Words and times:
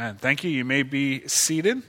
Amen. 0.00 0.16
Thank 0.16 0.44
you. 0.44 0.50
You 0.50 0.64
may 0.64 0.82
be 0.82 1.28
seated. 1.28 1.82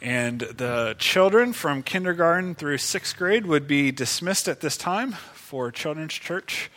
And 0.00 0.38
the 0.38 0.94
children 1.00 1.52
from 1.52 1.82
kindergarten 1.82 2.54
through 2.54 2.78
sixth 2.78 3.16
grade 3.16 3.44
would 3.44 3.66
be 3.66 3.90
dismissed 3.90 4.46
at 4.46 4.60
this 4.60 4.76
time 4.76 5.14
for 5.34 5.72
Children's 5.72 6.14
Church 6.14 6.70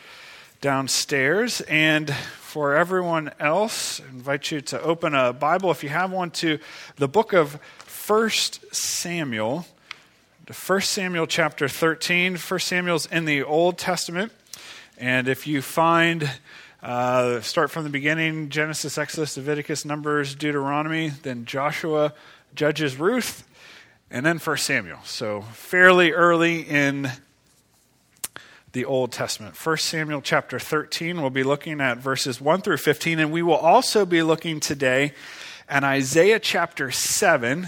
downstairs. 0.61 1.61
And 1.61 2.11
for 2.11 2.75
everyone 2.75 3.33
else, 3.39 4.01
I 4.01 4.05
invite 4.05 4.49
you 4.49 4.61
to 4.61 4.81
open 4.81 5.13
a 5.13 5.31
Bible, 5.31 5.69
if 5.69 5.83
you 5.83 5.89
have 5.89 6.11
one, 6.11 6.31
to 6.31 6.57
the 6.95 7.07
book 7.07 7.31
of 7.31 7.59
First 7.77 8.73
Samuel. 8.73 9.67
First 10.47 10.91
Samuel 10.91 11.27
chapter 11.27 11.67
13. 11.67 12.37
First 12.37 12.67
Samuel's 12.67 13.05
in 13.05 13.25
the 13.25 13.43
Old 13.43 13.77
Testament. 13.77 14.31
And 14.97 15.27
if 15.27 15.45
you 15.45 15.61
find 15.61 16.31
uh, 16.83 17.39
start 17.39 17.71
from 17.71 17.85
the 17.85 17.89
beginning 17.89 18.49
Genesis, 18.49 18.97
Exodus, 18.97 19.37
Leviticus, 19.37 19.85
Numbers, 19.85 20.35
Deuteronomy, 20.35 21.09
then 21.09 21.45
Joshua, 21.45 22.13
Judges, 22.53 22.97
Ruth, 22.97 23.47
and 24.11 24.25
then 24.25 24.37
First 24.37 24.65
Samuel. 24.65 24.99
So 25.05 25.41
fairly 25.53 26.11
early 26.11 26.59
in 26.59 27.09
the 28.73 28.83
Old 28.83 29.13
Testament. 29.13 29.55
First 29.55 29.85
Samuel 29.85 30.21
chapter 30.21 30.59
13, 30.59 31.21
we'll 31.21 31.29
be 31.29 31.43
looking 31.43 31.79
at 31.79 31.99
verses 31.99 32.41
1 32.41 32.61
through 32.61 32.77
15, 32.77 33.19
and 33.19 33.31
we 33.31 33.41
will 33.41 33.55
also 33.55 34.05
be 34.05 34.21
looking 34.21 34.59
today 34.59 35.13
at 35.69 35.85
Isaiah 35.85 36.39
chapter 36.39 36.91
7 36.91 37.67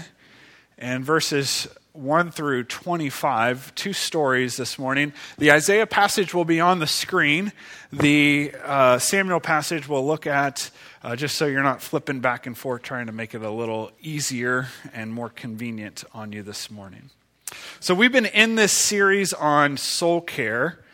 and 0.76 1.04
verses 1.04 1.68
1 1.98 2.30
through 2.30 2.64
25, 2.64 3.74
two 3.74 3.92
stories 3.92 4.56
this 4.56 4.78
morning. 4.78 5.12
The 5.38 5.52
Isaiah 5.52 5.86
passage 5.86 6.34
will 6.34 6.44
be 6.44 6.60
on 6.60 6.78
the 6.78 6.86
screen. 6.86 7.52
The 7.92 8.52
uh, 8.62 8.98
Samuel 8.98 9.40
passage 9.40 9.88
we'll 9.88 10.06
look 10.06 10.26
at 10.26 10.70
uh, 11.02 11.16
just 11.16 11.36
so 11.36 11.46
you're 11.46 11.62
not 11.62 11.80
flipping 11.80 12.20
back 12.20 12.46
and 12.46 12.56
forth 12.56 12.82
trying 12.82 13.06
to 13.06 13.12
make 13.12 13.34
it 13.34 13.42
a 13.42 13.50
little 13.50 13.90
easier 14.02 14.68
and 14.92 15.12
more 15.12 15.30
convenient 15.30 16.04
on 16.12 16.32
you 16.32 16.42
this 16.42 16.70
morning. 16.70 17.10
So, 17.80 17.94
we've 17.94 18.12
been 18.12 18.26
in 18.26 18.56
this 18.56 18.72
series 18.72 19.32
on 19.32 19.76
soul 19.76 20.20
care, 20.20 20.84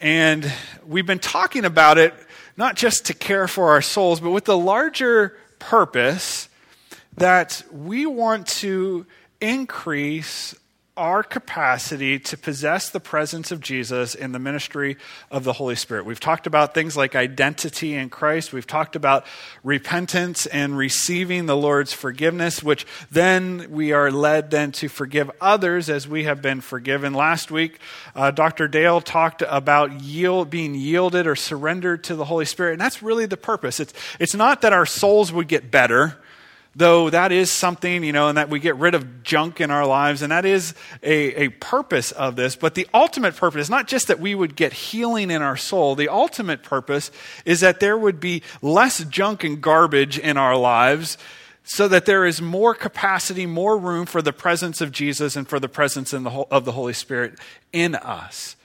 and 0.00 0.50
we've 0.86 1.06
been 1.06 1.18
talking 1.18 1.64
about 1.64 1.98
it 1.98 2.14
not 2.56 2.76
just 2.76 3.06
to 3.06 3.14
care 3.14 3.46
for 3.46 3.70
our 3.70 3.82
souls, 3.82 4.20
but 4.20 4.30
with 4.30 4.46
the 4.46 4.56
larger 4.56 5.36
purpose 5.58 6.48
that 7.16 7.62
we 7.70 8.06
want 8.06 8.46
to 8.46 9.06
increase 9.40 10.54
our 10.96 11.24
capacity 11.24 12.20
to 12.20 12.36
possess 12.36 12.88
the 12.88 13.00
presence 13.00 13.50
of 13.50 13.60
Jesus 13.60 14.14
in 14.14 14.30
the 14.30 14.38
ministry 14.38 14.96
of 15.28 15.42
the 15.42 15.54
Holy 15.54 15.74
Spirit. 15.74 16.04
We've 16.04 16.20
talked 16.20 16.46
about 16.46 16.72
things 16.72 16.96
like 16.96 17.16
identity 17.16 17.94
in 17.94 18.10
Christ. 18.10 18.52
We've 18.52 18.66
talked 18.66 18.94
about 18.94 19.26
repentance 19.64 20.46
and 20.46 20.76
receiving 20.76 21.46
the 21.46 21.56
Lord's 21.56 21.92
forgiveness, 21.92 22.62
which 22.62 22.86
then 23.10 23.66
we 23.70 23.90
are 23.90 24.12
led 24.12 24.52
then 24.52 24.70
to 24.72 24.88
forgive 24.88 25.32
others 25.40 25.90
as 25.90 26.06
we 26.06 26.24
have 26.24 26.40
been 26.40 26.60
forgiven. 26.60 27.12
Last 27.12 27.50
week, 27.50 27.80
uh, 28.14 28.30
Dr. 28.30 28.68
Dale 28.68 29.00
talked 29.00 29.42
about 29.44 30.00
yield, 30.00 30.48
being 30.48 30.76
yielded 30.76 31.26
or 31.26 31.34
surrendered 31.34 32.04
to 32.04 32.14
the 32.14 32.24
Holy 32.24 32.44
Spirit, 32.44 32.74
and 32.74 32.80
that's 32.80 33.02
really 33.02 33.26
the 33.26 33.36
purpose. 33.36 33.80
It's, 33.80 33.92
it's 34.20 34.34
not 34.34 34.60
that 34.60 34.72
our 34.72 34.86
souls 34.86 35.32
would 35.32 35.48
get 35.48 35.72
better 35.72 36.18
though 36.76 37.10
that 37.10 37.32
is 37.32 37.50
something, 37.50 38.02
you 38.04 38.12
know, 38.12 38.28
and 38.28 38.38
that 38.38 38.50
we 38.50 38.60
get 38.60 38.76
rid 38.76 38.94
of 38.94 39.22
junk 39.22 39.60
in 39.60 39.70
our 39.70 39.86
lives, 39.86 40.22
and 40.22 40.32
that 40.32 40.44
is 40.44 40.74
a, 41.02 41.44
a 41.44 41.48
purpose 41.48 42.12
of 42.12 42.36
this. 42.36 42.56
But 42.56 42.74
the 42.74 42.86
ultimate 42.92 43.36
purpose 43.36 43.62
is 43.62 43.70
not 43.70 43.86
just 43.86 44.08
that 44.08 44.20
we 44.20 44.34
would 44.34 44.56
get 44.56 44.72
healing 44.72 45.30
in 45.30 45.42
our 45.42 45.56
soul. 45.56 45.94
The 45.94 46.08
ultimate 46.08 46.62
purpose 46.62 47.10
is 47.44 47.60
that 47.60 47.80
there 47.80 47.96
would 47.96 48.20
be 48.20 48.42
less 48.62 49.04
junk 49.04 49.44
and 49.44 49.60
garbage 49.60 50.18
in 50.18 50.36
our 50.36 50.56
lives 50.56 51.18
so 51.64 51.88
that 51.88 52.04
there 52.04 52.26
is 52.26 52.42
more 52.42 52.74
capacity, 52.74 53.46
more 53.46 53.78
room 53.78 54.04
for 54.04 54.20
the 54.20 54.32
presence 54.32 54.80
of 54.80 54.92
Jesus 54.92 55.34
and 55.34 55.48
for 55.48 55.58
the 55.58 55.68
presence 55.68 56.10
the, 56.10 56.46
of 56.50 56.64
the 56.64 56.72
Holy 56.72 56.92
Spirit 56.92 57.38
in 57.72 57.94
us. 57.94 58.56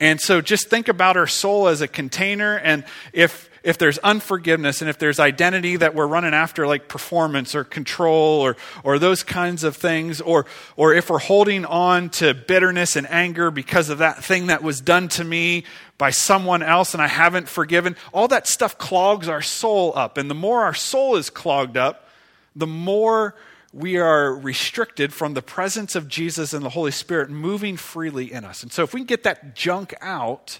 And 0.00 0.20
so 0.20 0.40
just 0.40 0.70
think 0.70 0.88
about 0.88 1.16
our 1.16 1.26
soul 1.26 1.68
as 1.68 1.80
a 1.80 1.88
container, 1.88 2.56
and 2.56 2.84
if 3.12 3.50
if 3.68 3.76
there's 3.76 3.98
unforgiveness 3.98 4.80
and 4.80 4.88
if 4.88 4.98
there's 4.98 5.20
identity 5.20 5.76
that 5.76 5.94
we're 5.94 6.06
running 6.06 6.32
after, 6.32 6.66
like 6.66 6.88
performance 6.88 7.54
or 7.54 7.64
control 7.64 8.40
or, 8.40 8.56
or 8.82 8.98
those 8.98 9.22
kinds 9.22 9.62
of 9.62 9.76
things, 9.76 10.22
or, 10.22 10.46
or 10.74 10.94
if 10.94 11.10
we're 11.10 11.18
holding 11.18 11.66
on 11.66 12.08
to 12.08 12.32
bitterness 12.32 12.96
and 12.96 13.06
anger 13.10 13.50
because 13.50 13.90
of 13.90 13.98
that 13.98 14.24
thing 14.24 14.46
that 14.46 14.62
was 14.62 14.80
done 14.80 15.06
to 15.08 15.22
me 15.22 15.64
by 15.98 16.08
someone 16.08 16.62
else 16.62 16.94
and 16.94 17.02
I 17.02 17.08
haven't 17.08 17.46
forgiven, 17.46 17.94
all 18.14 18.26
that 18.28 18.46
stuff 18.46 18.78
clogs 18.78 19.28
our 19.28 19.42
soul 19.42 19.92
up. 19.94 20.16
And 20.16 20.30
the 20.30 20.34
more 20.34 20.62
our 20.62 20.72
soul 20.72 21.16
is 21.16 21.28
clogged 21.28 21.76
up, 21.76 22.08
the 22.56 22.66
more 22.66 23.34
we 23.74 23.98
are 23.98 24.34
restricted 24.34 25.12
from 25.12 25.34
the 25.34 25.42
presence 25.42 25.94
of 25.94 26.08
Jesus 26.08 26.54
and 26.54 26.64
the 26.64 26.70
Holy 26.70 26.90
Spirit 26.90 27.28
moving 27.28 27.76
freely 27.76 28.32
in 28.32 28.46
us. 28.46 28.62
And 28.62 28.72
so 28.72 28.82
if 28.82 28.94
we 28.94 29.00
can 29.00 29.06
get 29.06 29.24
that 29.24 29.54
junk 29.54 29.92
out, 30.00 30.58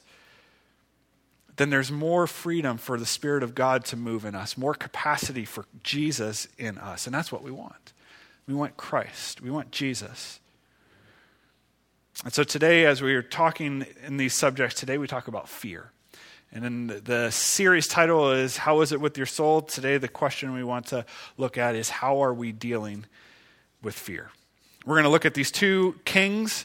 then 1.59 1.71
there's 1.71 1.91
more 1.91 2.27
freedom 2.27 2.79
for 2.79 2.99
the 2.99 3.07
Spirit 3.07 3.43
of 3.43 3.55
God 3.55 3.85
to 3.87 3.97
move 3.97 4.25
in 4.25 4.35
us, 4.35 4.57
more 4.57 4.75
capacity 4.75 5.45
for 5.45 5.67
Jesus 5.83 6.49
in 6.57 6.79
us. 6.79 7.07
And 7.07 7.15
that's 7.15 7.31
what 7.31 7.43
we 7.43 7.51
want. 7.51 7.93
We 8.47 8.55
want 8.55 8.77
Christ, 8.77 9.43
we 9.43 9.51
want 9.51 9.71
Jesus. 9.71 10.41
And 12.25 12.33
so 12.33 12.43
today, 12.43 12.85
as 12.87 13.03
we 13.03 13.15
are 13.15 13.23
talking 13.23 13.87
in 14.05 14.17
these 14.17 14.35
subjects, 14.35 14.75
today 14.75 14.99
we 14.99 15.07
talk 15.07 15.29
about 15.29 15.49
fear. 15.49 15.93
And 16.51 16.65
then 16.65 17.03
the, 17.05 17.31
series 17.31 17.87
title 17.87 18.33
is 18.33 18.57
How 18.57 18.81
is 18.81 18.91
it 18.91 19.01
with 19.01 19.17
your 19.17 19.27
soul? 19.27 19.61
Today, 19.61 19.99
the 19.99 20.09
question 20.09 20.55
we 20.55 20.65
want 20.65 20.87
to 20.87 21.05
look 21.37 21.59
at 21.59 21.77
is 21.77 21.91
How 21.91 22.23
are 22.23 22.33
we 22.33 22.53
dealing 22.53 23.05
with 23.83 23.95
fear? 23.95 24.31
We're 24.87 24.95
going 24.95 25.05
to 25.05 25.11
look 25.11 25.27
at 25.27 25.35
these 25.35 25.51
two 25.51 25.97
kings 26.05 26.65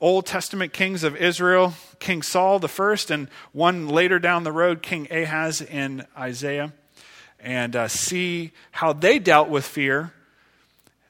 Old 0.00 0.24
Testament 0.24 0.72
kings 0.72 1.04
of 1.04 1.14
Israel, 1.14 1.74
King 1.98 2.22
Saul 2.22 2.58
the 2.58 2.68
first, 2.68 3.10
and 3.10 3.28
one 3.52 3.86
later 3.86 4.18
down 4.18 4.44
the 4.44 4.52
road, 4.52 4.80
King 4.80 5.06
Ahaz 5.10 5.60
in 5.60 6.06
Isaiah, 6.16 6.72
and 7.38 7.76
uh, 7.76 7.86
see 7.86 8.52
how 8.70 8.94
they 8.94 9.18
dealt 9.18 9.50
with 9.50 9.66
fear 9.66 10.14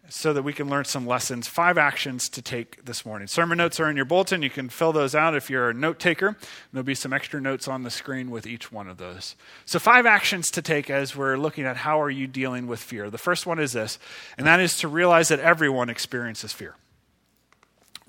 so 0.08 0.32
that 0.32 0.42
we 0.42 0.52
can 0.52 0.68
learn 0.68 0.84
some 0.84 1.06
lessons. 1.06 1.46
Five 1.46 1.78
actions 1.78 2.28
to 2.30 2.42
take 2.42 2.84
this 2.84 3.06
morning. 3.06 3.28
Sermon 3.28 3.58
notes 3.58 3.78
are 3.78 3.88
in 3.88 3.94
your 3.94 4.04
bulletin. 4.04 4.42
You 4.42 4.50
can 4.50 4.68
fill 4.68 4.92
those 4.92 5.14
out 5.14 5.36
if 5.36 5.48
you're 5.48 5.70
a 5.70 5.74
note 5.74 6.00
taker. 6.00 6.36
There'll 6.72 6.82
be 6.82 6.96
some 6.96 7.12
extra 7.12 7.40
notes 7.40 7.68
on 7.68 7.84
the 7.84 7.90
screen 7.90 8.28
with 8.28 8.44
each 8.44 8.72
one 8.72 8.88
of 8.88 8.96
those. 8.96 9.36
So, 9.66 9.78
five 9.78 10.06
actions 10.06 10.50
to 10.50 10.62
take 10.62 10.90
as 10.90 11.14
we're 11.14 11.36
looking 11.36 11.64
at 11.64 11.76
how 11.76 12.00
are 12.00 12.10
you 12.10 12.26
dealing 12.26 12.66
with 12.66 12.80
fear. 12.80 13.08
The 13.08 13.18
first 13.18 13.46
one 13.46 13.60
is 13.60 13.72
this, 13.72 14.00
and 14.36 14.48
that 14.48 14.58
is 14.58 14.76
to 14.78 14.88
realize 14.88 15.28
that 15.28 15.38
everyone 15.38 15.88
experiences 15.88 16.52
fear 16.52 16.74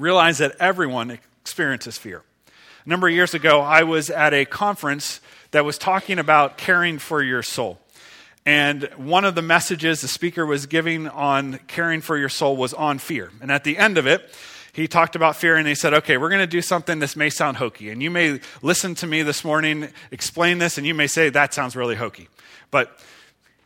realize 0.02 0.40
that 0.40 0.56
everyone 0.60 1.20
experiences 1.42 1.98
fear. 1.98 2.24
A 2.86 2.90
number 2.90 3.08
of 3.08 3.14
years 3.14 3.34
ago, 3.34 3.62
I 3.62 3.84
was 3.84 4.10
at 4.10 4.34
a 4.34 4.46
conference 4.46 5.22
that 5.52 5.64
was 5.64 5.78
talking 5.78 6.18
about 6.18 6.58
caring 6.58 6.98
for 6.98 7.22
your 7.22 7.44
soul. 7.44 7.80
And 8.46 8.86
one 8.98 9.24
of 9.24 9.36
the 9.36 9.44
messages 9.44 10.02
the 10.02 10.08
speaker 10.08 10.46
was 10.46 10.66
giving 10.66 11.08
on 11.08 11.60
caring 11.68 12.02
for 12.02 12.18
your 12.18 12.30
soul 12.30 12.58
was 12.58 12.74
on 12.74 12.98
fear. 12.98 13.32
And 13.40 13.52
at 13.52 13.64
the 13.64 13.78
end 13.78 14.00
of 14.00 14.08
it, 14.08 14.34
he 14.74 14.88
talked 14.88 15.16
about 15.16 15.36
fear 15.36 15.58
and 15.58 15.68
he 15.68 15.76
said, 15.76 15.94
Okay, 15.94 16.18
we're 16.18 16.30
going 16.30 16.42
to 16.42 16.48
do 16.48 16.62
something. 16.62 16.98
This 16.98 17.16
may 17.16 17.30
sound 17.30 17.58
hokey. 17.58 17.92
And 17.92 18.02
you 18.02 18.10
may 18.10 18.40
listen 18.64 18.96
to 18.96 19.08
me 19.08 19.22
this 19.22 19.44
morning 19.44 19.90
explain 20.10 20.58
this, 20.58 20.78
and 20.78 20.88
you 20.88 20.96
may 20.96 21.08
say, 21.08 21.30
That 21.30 21.54
sounds 21.54 21.76
really 21.76 21.96
hokey. 21.96 22.30
But 22.72 22.98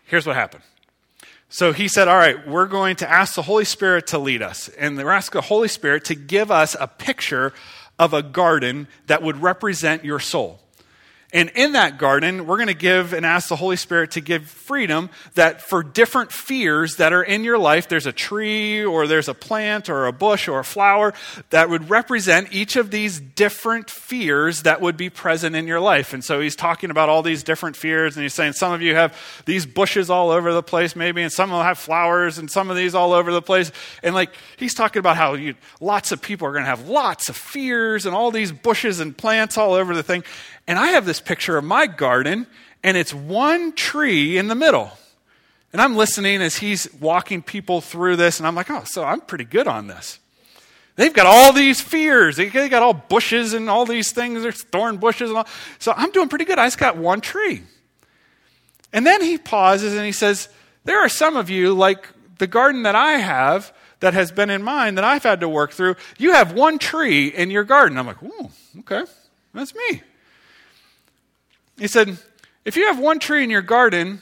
here's 0.06 0.25
what 0.25 0.35
happened 0.35 0.63
so 1.50 1.73
he 1.73 1.88
said, 1.88 2.07
All 2.07 2.17
right, 2.17 2.47
we're 2.47 2.67
going 2.67 2.95
to 2.97 3.09
ask 3.09 3.35
the 3.35 3.41
Holy 3.41 3.66
Spirit 3.66 4.07
to 4.07 4.17
lead 4.17 4.41
us. 4.41 4.69
And 4.69 4.97
we're 4.97 5.11
asking 5.11 5.39
the 5.39 5.47
Holy 5.47 5.67
Spirit 5.67 6.06
to 6.06 6.16
give 6.16 6.51
us 6.51 6.75
a 6.79 6.88
picture 6.88 7.53
of 7.97 8.13
a 8.13 8.22
garden 8.22 8.88
that 9.07 9.22
would 9.22 9.41
represent 9.41 10.03
your 10.03 10.19
soul. 10.19 10.59
And 11.35 11.51
in 11.53 11.73
that 11.73 11.97
garden, 11.97 12.47
we're 12.47 12.56
going 12.56 12.69
to 12.69 12.73
give 12.73 13.12
and 13.12 13.25
ask 13.25 13.50
the 13.50 13.57
Holy 13.57 13.75
Spirit 13.75 14.12
to 14.12 14.22
give 14.22 14.47
freedom 14.47 15.09
that 15.34 15.62
for 15.62 15.84
different 15.84 16.31
fears 16.31 16.95
that 16.95 17.12
are 17.12 17.21
in 17.24 17.44
your 17.44 17.57
life, 17.57 17.89
there's 17.89 18.06
a 18.06 18.13
tree 18.13 18.86
or 18.86 19.06
there's 19.06 19.27
a 19.27 19.33
plant 19.33 19.89
or 19.89 20.06
a 20.06 20.13
bush 20.13 20.48
or 20.48 20.60
a 20.60 20.63
flower 20.63 21.13
that 21.50 21.69
would 21.69 21.89
represent 21.89 22.54
each 22.54 22.77
of 22.77 22.89
these 22.89 23.19
different 23.19 23.89
fears 23.89 24.62
that 24.62 24.80
would 24.80 24.95
be 24.95 25.10
present 25.10 25.57
in 25.57 25.68
your 25.68 25.81
life. 25.81 26.13
And 26.13 26.24
so 26.24 26.39
he's 26.39 26.56
talking 26.56 26.89
about 26.89 27.10
all 27.10 27.21
these 27.21 27.44
different 27.44 27.75
fears 27.75 28.15
and 28.15 28.24
he's 28.24 28.33
saying 28.33 28.54
some 28.54 28.71
of 28.71 28.81
you 28.81 28.95
have 28.95 29.13
these 29.44 29.65
bushes 29.65 30.10
all 30.10 30.30
over 30.30 30.54
the 30.54 30.63
place 30.63 30.95
maybe 30.95 31.21
and 31.21 31.33
some 31.33 31.50
of 31.51 31.57
will 31.57 31.63
have 31.63 31.77
flowers 31.77 32.38
and 32.38 32.50
some 32.50 32.69
of 32.69 32.77
these 32.77 32.95
all 32.95 33.12
over 33.12 33.33
the 33.33 33.42
place. 33.42 33.74
And 34.04 34.15
like 34.15 34.30
he's 34.56 34.74
talking 34.74 35.01
about 35.01 35.18
how 35.18 35.33
you, 35.33 35.56
lots 35.81 36.13
of 36.13 36.21
people 36.21 36.48
are 36.48 36.54
going 36.54 36.63
to 36.63 36.69
have 36.69 36.88
lots 36.88 37.27
of 37.27 37.36
fears 37.36 38.06
and 38.06 38.15
all 38.15 38.31
these 38.31 38.54
bushes 38.54 39.01
and 39.01 39.18
plants 39.18 39.57
all 39.57 39.74
over 39.74 39.94
the 39.94 40.01
thing. 40.01 40.24
And 40.67 40.79
I 40.79 40.88
have 40.88 41.06
this 41.06 41.19
picture 41.19 41.57
of 41.57 41.63
my 41.63 41.88
garden, 41.88 42.47
and 42.83 42.97
it's 42.97 43.13
one 43.13 43.73
tree 43.73 44.38
in 44.38 44.47
the 44.47 44.56
middle. 44.56 44.91
And 45.73 45.81
I'm 45.81 45.95
listening 45.95 46.41
as 46.41 46.57
he's 46.57 46.91
walking 47.00 47.41
people 47.41 47.81
through 47.81 48.15
this, 48.15 48.39
and 48.39 48.47
I'm 48.47 48.56
like, 48.56 48.69
oh, 48.69 48.83
so 48.85 49.03
I'm 49.03 49.21
pretty 49.21 49.44
good 49.44 49.67
on 49.67 49.88
this. 49.88 50.19
They've 50.95 51.13
got 51.13 51.25
all 51.25 51.51
these 51.51 51.81
fears. 51.81 52.38
They 52.38 52.47
got 52.47 52.81
all 52.81 52.94
bushes 52.94 53.53
and 53.53 53.69
all 53.69 53.85
these 53.85 54.13
things. 54.13 54.44
There's 54.44 54.63
thorn 54.63 54.97
bushes 54.97 55.29
and 55.29 55.39
all. 55.39 55.47
So 55.77 55.94
I'm 55.95 56.12
doing 56.12 56.29
pretty 56.29 56.45
good. 56.45 56.57
I 56.57 56.67
just 56.67 56.77
got 56.77 56.95
one 56.95 57.19
tree. 57.19 57.63
And 58.94 59.06
then 59.06 59.21
he 59.21 59.38
pauses 59.38 59.94
and 59.94 60.06
he 60.06 60.13
says, 60.13 60.47
There 60.85 61.00
are 61.00 61.09
some 61.09 61.35
of 61.35 61.50
you, 61.50 61.73
like 61.73 62.07
the 62.38 62.47
garden 62.47 62.83
that 62.83 62.95
I 62.95 63.13
have, 63.13 63.73
that 64.00 64.13
has 64.13 64.31
been 64.31 64.50
in 64.50 64.62
mine 64.62 64.95
that 64.95 65.03
I've 65.03 65.23
had 65.23 65.39
to 65.41 65.50
work 65.50 65.71
through. 65.71 65.95
You 66.17 66.33
have 66.33 66.53
one 66.53 66.77
tree 66.79 67.27
in 67.27 67.50
your 67.50 67.63
garden. 67.63 67.97
I'm 67.97 68.07
like, 68.07 68.21
ooh, 68.21 68.50
okay, 68.79 69.03
that's 69.53 69.73
me. 69.73 70.03
He 71.77 71.88
said, 71.88 72.18
if 72.63 72.75
you 72.77 72.88
have 72.88 73.00
one 73.00 73.19
tree 73.19 73.44
in 73.44 73.50
your 73.50 73.62
garden, 73.62 74.22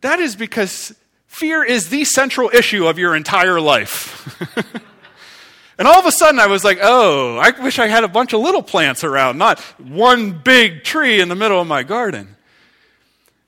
that 0.00 0.18
is 0.18 0.34
because 0.36 0.94
fear 1.26 1.62
is 1.62 1.88
the 1.88 2.04
central 2.04 2.50
issue 2.52 2.86
of 2.86 2.98
your 2.98 3.14
entire 3.14 3.60
life. 3.60 4.36
and 5.78 5.86
all 5.86 5.98
of 5.98 6.06
a 6.06 6.12
sudden 6.12 6.40
I 6.40 6.46
was 6.46 6.64
like, 6.64 6.78
oh, 6.82 7.36
I 7.36 7.50
wish 7.62 7.78
I 7.78 7.86
had 7.86 8.02
a 8.02 8.08
bunch 8.08 8.32
of 8.32 8.40
little 8.40 8.62
plants 8.62 9.04
around, 9.04 9.38
not 9.38 9.60
one 9.78 10.32
big 10.32 10.82
tree 10.82 11.20
in 11.20 11.28
the 11.28 11.34
middle 11.36 11.60
of 11.60 11.66
my 11.66 11.82
garden. 11.82 12.36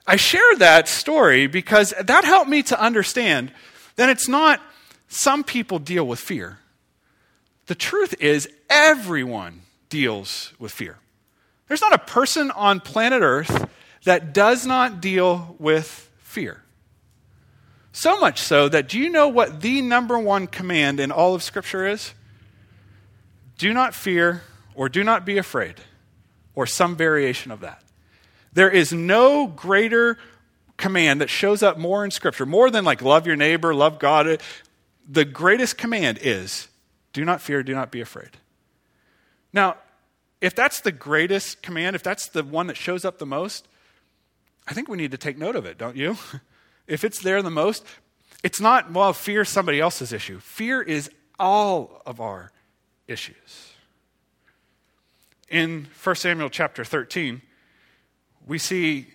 I 0.07 0.17
share 0.17 0.57
that 0.57 0.89
story 0.89 1.47
because 1.47 1.95
that 2.01 2.25
helped 2.25 2.51
me 2.51 2.63
to 2.65 2.81
understand 2.81 3.53
that 3.97 4.09
it's 4.09 4.29
not 4.29 4.61
some 5.09 5.45
people 5.45 5.79
deal 5.79 6.07
with 6.07 6.19
fear. 6.19 6.59
The 7.67 7.75
truth 7.75 8.15
is, 8.21 8.49
everyone 8.69 9.63
deals 9.89 10.53
with 10.59 10.73
fear. 10.73 10.99
There's 11.73 11.81
not 11.81 11.95
a 11.95 11.99
person 12.01 12.51
on 12.51 12.81
planet 12.81 13.23
Earth 13.23 13.67
that 14.05 14.35
does 14.35 14.67
not 14.67 15.01
deal 15.01 15.57
with 15.59 16.11
fear. 16.19 16.63
So 17.93 18.21
much 18.21 18.41
so 18.41 18.69
that 18.69 18.91
do 18.91 18.99
you 18.99 19.09
know 19.09 19.29
what 19.29 19.63
the 19.63 19.81
number 19.81 20.19
one 20.19 20.49
command 20.49 21.01
in 21.01 21.11
all 21.11 21.35
of 21.35 21.43
Scripture 21.43 21.87
is? 21.87 22.13
Do 23.57 23.73
not 23.73 23.95
fear 23.95 24.43
or 24.75 24.91
do 24.91 25.03
not 25.03 25.25
be 25.25 25.39
afraid, 25.39 25.77
or 26.55 26.67
some 26.67 26.95
variation 26.95 27.51
of 27.51 27.61
that. 27.61 27.83
There 28.53 28.69
is 28.69 28.93
no 28.93 29.47
greater 29.47 30.19
command 30.77 31.23
that 31.23 31.31
shows 31.31 31.63
up 31.63 31.79
more 31.79 32.05
in 32.05 32.11
Scripture, 32.11 32.45
more 32.45 32.69
than 32.71 32.85
like 32.85 33.01
love 33.01 33.27
your 33.27 33.37
neighbor, 33.37 33.75
love 33.75 33.99
God. 33.99 34.43
The 35.09 35.25
greatest 35.25 35.79
command 35.79 36.19
is 36.21 36.69
do 37.15 37.25
not 37.25 37.41
fear, 37.41 37.63
do 37.63 37.73
not 37.75 37.91
be 37.91 38.03
afraid. 38.03 38.37
Now, 39.55 39.79
if 40.43 40.57
that's 40.57 40.81
the 40.81 40.93
greatest 40.93 41.63
command, 41.63 41.95
if 41.95 42.03
that's 42.03 42.29
the 42.29 42.43
one 42.43 42.67
that 42.67 42.77
shows 42.77 43.05
up 43.05 43.19
the 43.19 43.27
most, 43.27 43.69
I 44.67 44.75
think 44.75 44.89
we 44.89 44.97
need 44.97 45.13
to 45.13 45.17
take 45.17 45.39
note 45.39 45.55
of 45.55 45.65
it, 45.65 45.79
don't 45.79 45.97
you? 45.97 46.19
if 46.89 47.05
it's 47.05 47.21
there 47.21 47.41
the 47.43 47.51
most, 47.51 47.87
it's 48.43 48.61
not, 48.61 48.91
well, 48.93 49.13
fear 49.13 49.45
somebody 49.45 49.81
else's 49.81 50.13
issue. 50.13 50.41
Fear 50.41 50.83
is 50.83 51.11
all 51.39 52.03
of 52.05 52.21
our 52.21 52.51
issues. 53.07 53.73
In 55.49 55.87
1 56.03 56.17
Samuel 56.17 56.51
chapter 56.51 56.85
13, 56.85 57.41
we 58.45 58.59
see 58.59 59.13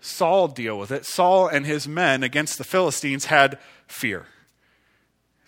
Saul 0.00 0.48
deal 0.48 0.76
with 0.76 0.90
it. 0.90 1.04
Saul 1.04 1.46
and 1.46 1.66
his 1.66 1.86
men 1.86 2.24
against 2.24 2.58
the 2.58 2.64
Philistines 2.64 3.26
had 3.26 3.60
fear. 3.86 4.26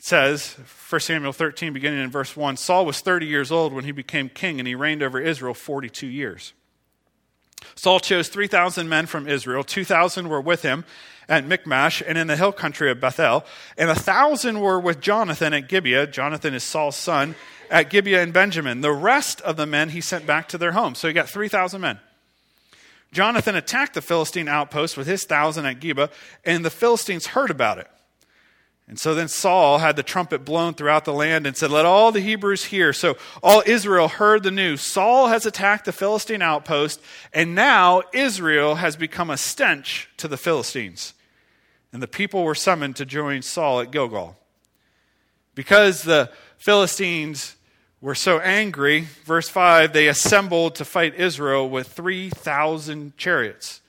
Says, 0.02 0.56
1 0.88 1.00
Samuel 1.02 1.35
13, 1.35 1.75
beginning 1.75 2.02
in 2.02 2.11
verse 2.11 2.35
1 2.35 2.56
Saul 2.56 2.87
was 2.87 3.00
30 3.00 3.26
years 3.26 3.52
old 3.52 3.75
when 3.75 3.85
he 3.85 3.93
became 3.93 4.31
king, 4.31 4.58
and 4.58 4.67
he 4.67 4.75
reigned 4.75 5.02
over 5.02 5.20
Israel 5.20 5.52
42 5.52 6.06
years. 6.06 6.55
Saul 7.75 8.00
chose 8.00 8.29
3,000 8.29 8.88
men 8.88 9.05
from 9.05 9.29
Israel. 9.29 9.62
2,000 9.62 10.31
were 10.31 10.41
with 10.41 10.62
him 10.62 10.87
at 11.29 11.47
Michmash 11.47 12.02
and 12.06 12.17
in 12.17 12.29
the 12.29 12.37
hill 12.37 12.50
country 12.50 12.91
of 12.91 12.99
Bethel, 12.99 13.44
and 13.76 13.91
a 13.91 13.94
1,000 13.94 14.61
were 14.61 14.81
with 14.81 15.00
Jonathan 15.00 15.52
at 15.52 15.69
Gibeah. 15.69 16.06
Jonathan 16.06 16.55
is 16.55 16.64
Saul's 16.64 16.97
son 16.97 17.35
at 17.70 17.91
Gibeah 17.91 18.23
and 18.23 18.32
Benjamin. 18.32 18.81
The 18.81 18.93
rest 18.93 19.43
of 19.43 19.56
the 19.56 19.67
men 19.67 19.91
he 19.91 20.00
sent 20.00 20.26
back 20.26 20.49
to 20.49 20.58
their 20.58 20.73
homes. 20.73 20.99
So 20.99 21.08
he 21.08 21.14
got 21.14 21.29
3,000 21.29 21.79
men. 21.79 22.00
Jonathan 23.12 23.55
attacked 23.55 23.93
the 23.94 24.00
Philistine 24.00 24.49
outpost 24.49 24.97
with 24.97 25.06
his 25.06 25.25
thousand 25.25 25.67
at 25.67 25.79
Gibeah, 25.79 26.08
and 26.44 26.64
the 26.64 26.70
Philistines 26.70 27.26
heard 27.26 27.50
about 27.50 27.76
it. 27.76 27.88
And 28.90 28.98
so 28.98 29.14
then 29.14 29.28
Saul 29.28 29.78
had 29.78 29.94
the 29.94 30.02
trumpet 30.02 30.44
blown 30.44 30.75
throughout 30.75 31.04
the 31.04 31.12
land 31.12 31.46
and 31.46 31.56
said, 31.56 31.70
Let 31.70 31.87
all 31.87 32.10
the 32.10 32.19
Hebrews 32.19 32.64
hear. 32.64 32.92
So 32.92 33.16
all 33.40 33.62
Israel 33.64 34.08
heard 34.08 34.42
the 34.42 34.50
news. 34.50 34.81
Saul 34.81 35.28
has 35.28 35.46
attacked 35.46 35.84
the 35.84 35.92
Philistine 35.92 36.42
outpost, 36.42 37.00
and 37.32 37.54
now 37.54 38.02
Israel 38.12 38.75
has 38.75 38.96
become 38.96 39.31
a 39.31 39.37
stench 39.37 40.08
to 40.16 40.26
the 40.26 40.37
Philistines. 40.37 41.14
And 41.92 42.02
the 42.02 42.08
people 42.08 42.42
were 42.42 42.56
summoned 42.56 42.96
to 42.96 43.06
join 43.06 43.42
Saul 43.42 43.81
at 43.81 43.92
Gilgal. 43.92 44.37
Because 45.54 46.02
the 46.02 46.28
Philistines 46.58 47.54
were 48.00 48.16
so 48.16 48.40
angry, 48.40 49.06
verse 49.25 49.48
5, 49.48 49.92
they 49.92 50.08
assembled 50.08 50.75
to 50.75 50.84
fight 50.84 51.14
Israel 51.14 51.70
with 51.70 51.87
3,000 51.87 53.16
chariots, 53.16 53.82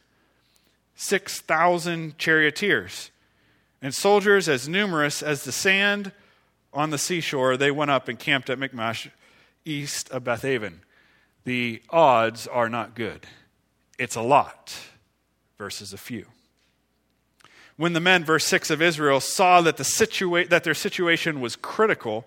6,000 0.94 2.20
charioteers 2.20 3.11
and 3.82 3.94
soldiers 3.94 4.48
as 4.48 4.68
numerous 4.68 5.24
as 5.24 5.44
the 5.44 5.52
sand 5.52 6.12
on 6.74 6.90
the 6.90 6.98
seashore, 6.98 7.58
they 7.58 7.72
went 7.72 7.92
up 7.92 8.08
and 8.08 8.18
camped 8.18 8.50
at 8.50 8.60
Michmash, 8.60 9.10
east 9.66 10.10
of 10.12 10.24
Beth 10.24 10.46
Aven. 10.46 10.82
The 11.44 11.82
odds 11.90 12.48
are 12.48 12.70
not 12.70 12.96
good. 12.96 13.26
It's 13.98 14.16
a 14.16 14.22
lot 14.22 14.76
versus 15.58 15.94
a 15.94 15.98
few. 15.98 16.26
When 17.78 17.94
the 17.94 18.00
men, 18.00 18.24
verse 18.24 18.46
6 18.46 18.70
of 18.70 18.82
Israel, 18.82 19.20
saw 19.20 19.62
that, 19.62 19.78
the 19.78 19.84
situa- 19.84 20.50
that 20.50 20.64
their 20.64 20.74
situation 20.76 21.42
was 21.42 21.56
critical 21.56 22.26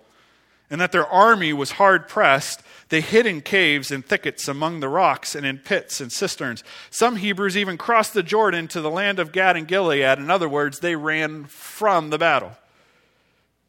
and 0.69 0.81
that 0.81 0.91
their 0.91 1.07
army 1.07 1.53
was 1.53 1.71
hard 1.71 2.07
pressed, 2.07 2.61
they 2.89 3.01
hid 3.01 3.25
in 3.25 3.41
caves 3.41 3.91
and 3.91 4.05
thickets 4.05 4.47
among 4.47 4.79
the 4.79 4.89
rocks 4.89 5.35
and 5.35 5.45
in 5.45 5.57
pits 5.57 5.99
and 5.99 6.11
cisterns. 6.11 6.63
Some 6.89 7.17
Hebrews 7.17 7.57
even 7.57 7.77
crossed 7.77 8.13
the 8.13 8.23
Jordan 8.23 8.67
to 8.69 8.81
the 8.81 8.89
land 8.89 9.19
of 9.19 9.31
Gad 9.31 9.57
and 9.57 9.67
Gilead. 9.67 10.19
In 10.19 10.29
other 10.29 10.49
words, 10.49 10.79
they 10.79 10.95
ran 10.95 11.45
from 11.45 12.09
the 12.09 12.17
battle. 12.17 12.51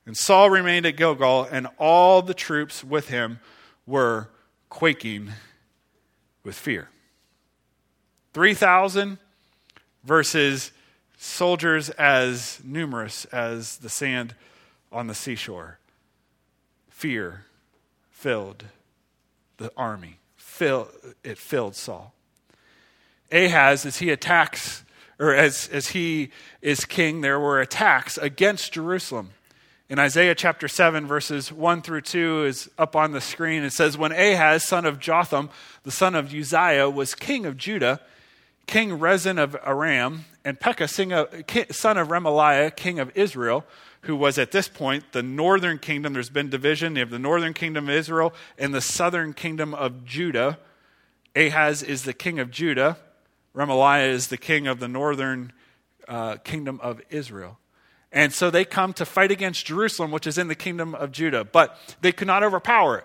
And 0.05 0.17
Saul 0.17 0.51
remained 0.51 0.87
at 0.87 0.97
Gilgal, 0.97 1.49
and 1.51 1.67
all 1.79 2.23
the 2.23 2.35
troops 2.35 2.85
with 2.85 3.09
him 3.09 3.41
were 3.87 4.29
quaking 4.69 5.33
with 6.45 6.55
fear. 6.55 6.89
3,000 8.33 9.19
versus 10.05 10.71
soldiers 11.17 11.91
as 11.91 12.61
numerous 12.63 13.25
as 13.27 13.79
the 13.79 13.89
sand 13.89 14.35
on 14.93 15.07
the 15.07 15.15
seashore. 15.15 15.79
Fear 16.97 17.45
filled 18.09 18.65
the 19.59 19.71
army. 19.77 20.19
Fill, 20.35 20.89
it 21.23 21.37
filled 21.37 21.77
Saul. 21.77 22.15
Ahaz, 23.31 23.85
as 23.85 23.99
he 23.99 24.09
attacks, 24.09 24.83
or 25.21 25.35
as, 25.35 25.69
as 25.71 25.89
he 25.89 26.31
is 26.63 26.87
king, 26.87 27.21
there 27.21 27.39
were 27.39 27.61
attacks 27.61 28.17
against 28.17 28.73
Jerusalem. 28.73 29.33
In 29.91 29.99
Isaiah 29.99 30.35
chapter 30.35 30.69
7, 30.69 31.07
verses 31.07 31.53
1 31.53 31.83
through 31.83 32.01
2 32.01 32.47
is 32.47 32.71
up 32.79 32.97
on 32.97 33.13
the 33.13 33.21
screen. 33.21 33.63
It 33.63 33.75
says, 33.75 33.99
When 33.99 34.13
Ahaz, 34.13 34.67
son 34.67 34.87
of 34.87 34.99
Jotham, 34.99 35.51
the 35.83 35.91
son 35.91 36.15
of 36.15 36.33
Uzziah, 36.33 36.89
was 36.89 37.15
king 37.15 37.45
of 37.45 37.59
Judah, 37.59 38.01
King 38.67 38.99
Rezin 38.99 39.39
of 39.39 39.55
Aram, 39.63 40.25
and 40.47 40.59
Pekah, 40.59 40.89
son 40.89 41.13
of 41.13 42.09
Remaliah, 42.09 42.75
king 42.75 42.99
of 42.99 43.15
Israel, 43.15 43.67
who 44.07 44.17
was 44.17 44.39
at 44.39 44.53
this 44.53 44.69
point 44.69 45.13
the 45.13 45.23
northern 45.23 45.79
kingdom. 45.79 46.13
There's 46.13 46.31
been 46.31 46.49
division. 46.49 46.97
You 46.97 47.01
have 47.01 47.11
the 47.11 47.19
northern 47.19 47.55
kingdom 47.55 47.89
of 47.89 47.95
Israel 47.95 48.33
and 48.59 48.75
the 48.75 48.81
southern 48.81 49.33
kingdom 49.35 49.75
of 49.75 50.05
Judah. 50.05 50.59
Ahaz 51.35 51.83
is 51.83 52.05
the 52.05 52.13
king 52.13 52.39
of 52.39 52.51
Judah. 52.51 52.97
Remaliah 53.55 54.09
is 54.09 54.29
the 54.29 54.37
king 54.37 54.67
of 54.67 54.81
the 54.81 54.89
northern 54.89 55.53
uh, 56.09 56.37
kingdom 56.37 56.81
of 56.83 57.01
Israel. 57.11 57.59
And 58.13 58.33
so 58.33 58.51
they 58.51 58.65
come 58.65 58.93
to 58.95 59.05
fight 59.05 59.31
against 59.31 59.67
Jerusalem, 59.67 60.11
which 60.11 60.27
is 60.27 60.39
in 60.39 60.49
the 60.49 60.55
kingdom 60.55 60.95
of 60.95 61.13
Judah, 61.13 61.45
but 61.45 61.79
they 62.01 62.13
could 62.13 62.27
not 62.27 62.43
overpower 62.43 62.99
it. 62.99 63.05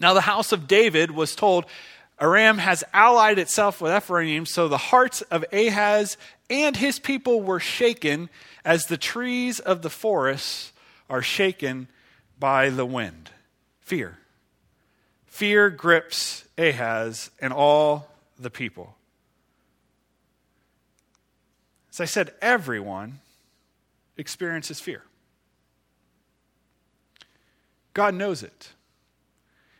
Now, 0.00 0.14
the 0.14 0.22
house 0.22 0.52
of 0.52 0.66
David 0.66 1.10
was 1.10 1.36
told, 1.36 1.66
Aram 2.20 2.58
has 2.58 2.82
allied 2.92 3.38
itself 3.38 3.80
with 3.80 3.94
Ephraim, 3.94 4.46
so 4.46 4.66
the 4.68 4.76
hearts 4.76 5.22
of 5.22 5.44
Ahaz 5.52 6.16
and 6.50 6.76
his 6.76 6.98
people 6.98 7.42
were 7.42 7.60
shaken 7.60 8.30
as 8.68 8.84
the 8.84 8.98
trees 8.98 9.60
of 9.60 9.80
the 9.80 9.88
forest 9.88 10.72
are 11.08 11.22
shaken 11.22 11.88
by 12.38 12.68
the 12.68 12.84
wind. 12.84 13.30
Fear. 13.80 14.18
Fear 15.24 15.70
grips 15.70 16.44
Ahaz 16.58 17.30
and 17.40 17.50
all 17.50 18.10
the 18.38 18.50
people. 18.50 18.94
As 21.90 21.98
I 21.98 22.04
said, 22.04 22.34
everyone 22.42 23.20
experiences 24.18 24.80
fear. 24.80 25.02
God 27.94 28.14
knows 28.14 28.42
it. 28.42 28.72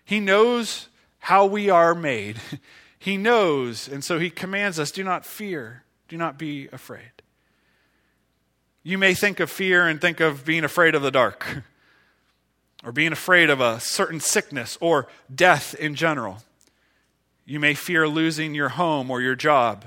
He 0.02 0.18
knows 0.18 0.88
how 1.18 1.44
we 1.44 1.68
are 1.68 1.94
made. 1.94 2.40
He 3.00 3.16
knows, 3.16 3.86
and 3.86 4.02
so 4.02 4.18
He 4.18 4.28
commands 4.28 4.80
us 4.80 4.90
do 4.90 5.04
not 5.04 5.24
fear, 5.24 5.84
do 6.08 6.16
not 6.16 6.36
be 6.36 6.66
afraid. 6.72 7.22
You 8.82 8.98
may 8.98 9.14
think 9.14 9.40
of 9.40 9.50
fear 9.50 9.86
and 9.86 10.00
think 10.00 10.20
of 10.20 10.44
being 10.44 10.64
afraid 10.64 10.94
of 10.94 11.02
the 11.02 11.10
dark, 11.10 11.62
or 12.84 12.92
being 12.92 13.12
afraid 13.12 13.50
of 13.50 13.60
a 13.60 13.80
certain 13.80 14.20
sickness 14.20 14.78
or 14.80 15.08
death 15.34 15.74
in 15.74 15.94
general. 15.94 16.38
You 17.44 17.60
may 17.60 17.74
fear 17.74 18.06
losing 18.06 18.54
your 18.54 18.70
home 18.70 19.10
or 19.10 19.20
your 19.20 19.34
job. 19.34 19.86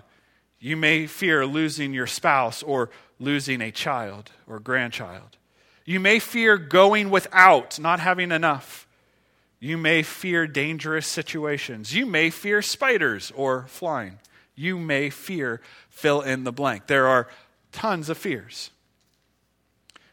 You 0.59 0.75
may 0.75 1.07
fear 1.07 1.45
losing 1.45 1.93
your 1.93 2.07
spouse 2.07 2.63
or 2.63 2.89
losing 3.19 3.61
a 3.61 3.71
child 3.71 4.31
or 4.47 4.59
grandchild. 4.59 5.37
You 5.85 5.99
may 5.99 6.19
fear 6.19 6.57
going 6.57 7.09
without, 7.09 7.79
not 7.79 7.99
having 7.99 8.31
enough. 8.31 8.87
You 9.59 9.77
may 9.77 10.01
fear 10.01 10.47
dangerous 10.47 11.05
situations. 11.07 11.93
You 11.93 12.05
may 12.05 12.29
fear 12.29 12.61
spiders 12.61 13.31
or 13.35 13.65
flying. 13.67 14.19
You 14.55 14.77
may 14.77 15.09
fear 15.09 15.61
fill 15.89 16.21
in 16.21 16.43
the 16.43 16.51
blank. 16.51 16.87
There 16.87 17.07
are 17.07 17.27
tons 17.71 18.09
of 18.09 18.17
fears. 18.17 18.71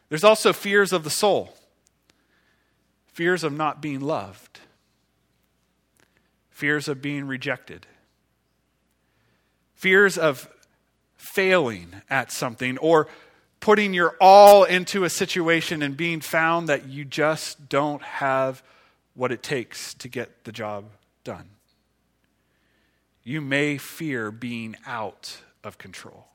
There's 0.09 0.23
also 0.23 0.53
fears 0.53 0.91
of 0.91 1.03
the 1.03 1.09
soul, 1.09 1.55
fears 3.07 3.43
of 3.43 3.53
not 3.53 3.81
being 3.81 3.99
loved, 3.99 4.59
fears 6.49 6.87
of 6.87 7.01
being 7.01 7.25
rejected, 7.27 7.85
fears 9.75 10.17
of 10.17 10.51
failing 11.15 12.01
at 12.09 12.31
something 12.31 12.77
or 12.79 13.07
putting 13.59 13.93
your 13.93 14.15
all 14.19 14.63
into 14.63 15.03
a 15.03 15.09
situation 15.09 15.81
and 15.83 15.95
being 15.95 16.21
found 16.21 16.67
that 16.69 16.87
you 16.87 17.05
just 17.05 17.69
don't 17.69 18.01
have 18.01 18.63
what 19.13 19.31
it 19.31 19.43
takes 19.43 19.93
to 19.95 20.07
get 20.07 20.45
the 20.45 20.51
job 20.51 20.85
done. 21.23 21.49
You 23.23 23.41
may 23.41 23.77
fear 23.77 24.31
being 24.31 24.75
out 24.87 25.41
of 25.63 25.77
control. 25.77 26.28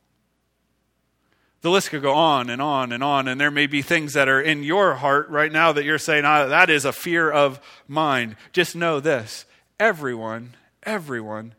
The 1.64 1.70
list 1.70 1.88
could 1.88 2.02
go 2.02 2.12
on 2.12 2.50
and 2.50 2.60
on 2.60 2.92
and 2.92 3.02
on, 3.02 3.26
and 3.26 3.40
there 3.40 3.50
may 3.50 3.66
be 3.66 3.80
things 3.80 4.12
that 4.12 4.28
are 4.28 4.38
in 4.38 4.62
your 4.62 4.96
heart 4.96 5.30
right 5.30 5.50
now 5.50 5.72
that 5.72 5.82
you're 5.82 5.96
saying, 5.96 6.26
ah, 6.26 6.44
that 6.44 6.68
is 6.68 6.84
a 6.84 6.92
fear 6.92 7.30
of 7.30 7.58
mine. 7.88 8.36
Just 8.52 8.76
know 8.76 9.00
this 9.00 9.46
everyone, 9.80 10.56
everyone 10.82 11.54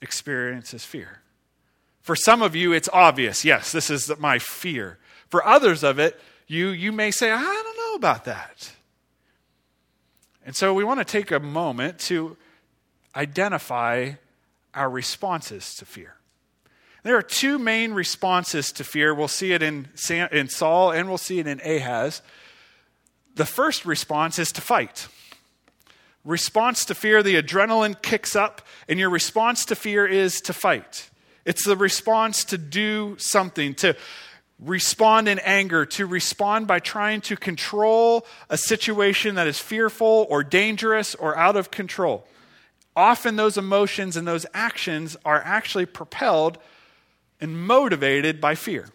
experiences 0.00 0.86
fear. 0.86 1.20
For 2.00 2.16
some 2.16 2.40
of 2.40 2.56
you, 2.56 2.72
it's 2.72 2.88
obvious. 2.94 3.44
Yes, 3.44 3.72
this 3.72 3.90
is 3.90 4.10
my 4.18 4.38
fear. 4.38 4.96
For 5.28 5.46
others 5.46 5.84
of 5.84 5.98
it, 5.98 6.18
you, 6.46 6.68
you 6.68 6.90
may 6.90 7.10
say, 7.10 7.30
I 7.30 7.42
don't 7.42 7.76
know 7.76 7.94
about 7.96 8.24
that. 8.24 8.72
And 10.46 10.56
so 10.56 10.72
we 10.72 10.82
want 10.82 11.00
to 11.00 11.04
take 11.04 11.30
a 11.30 11.40
moment 11.40 11.98
to 11.98 12.38
identify 13.14 14.12
our 14.72 14.88
responses 14.88 15.74
to 15.74 15.84
fear. 15.84 16.14
There 17.06 17.16
are 17.16 17.22
two 17.22 17.60
main 17.60 17.92
responses 17.92 18.72
to 18.72 18.82
fear. 18.82 19.14
We'll 19.14 19.28
see 19.28 19.52
it 19.52 19.62
in, 19.62 19.86
in 20.32 20.48
Saul 20.48 20.90
and 20.90 21.08
we'll 21.08 21.18
see 21.18 21.38
it 21.38 21.46
in 21.46 21.60
Ahaz. 21.60 22.20
The 23.36 23.44
first 23.44 23.86
response 23.86 24.40
is 24.40 24.50
to 24.50 24.60
fight. 24.60 25.06
Response 26.24 26.84
to 26.86 26.96
fear, 26.96 27.22
the 27.22 27.40
adrenaline 27.40 28.02
kicks 28.02 28.34
up, 28.34 28.60
and 28.88 28.98
your 28.98 29.08
response 29.08 29.64
to 29.66 29.76
fear 29.76 30.04
is 30.04 30.40
to 30.40 30.52
fight. 30.52 31.08
It's 31.44 31.64
the 31.64 31.76
response 31.76 32.42
to 32.46 32.58
do 32.58 33.14
something, 33.20 33.74
to 33.74 33.94
respond 34.58 35.28
in 35.28 35.38
anger, 35.38 35.86
to 35.86 36.06
respond 36.06 36.66
by 36.66 36.80
trying 36.80 37.20
to 37.20 37.36
control 37.36 38.26
a 38.50 38.58
situation 38.58 39.36
that 39.36 39.46
is 39.46 39.60
fearful 39.60 40.26
or 40.28 40.42
dangerous 40.42 41.14
or 41.14 41.38
out 41.38 41.54
of 41.54 41.70
control. 41.70 42.26
Often 42.96 43.36
those 43.36 43.56
emotions 43.56 44.16
and 44.16 44.26
those 44.26 44.44
actions 44.52 45.16
are 45.24 45.40
actually 45.44 45.86
propelled 45.86 46.58
and 47.40 47.66
motivated 47.66 48.40
by 48.40 48.54
fear. 48.54 48.88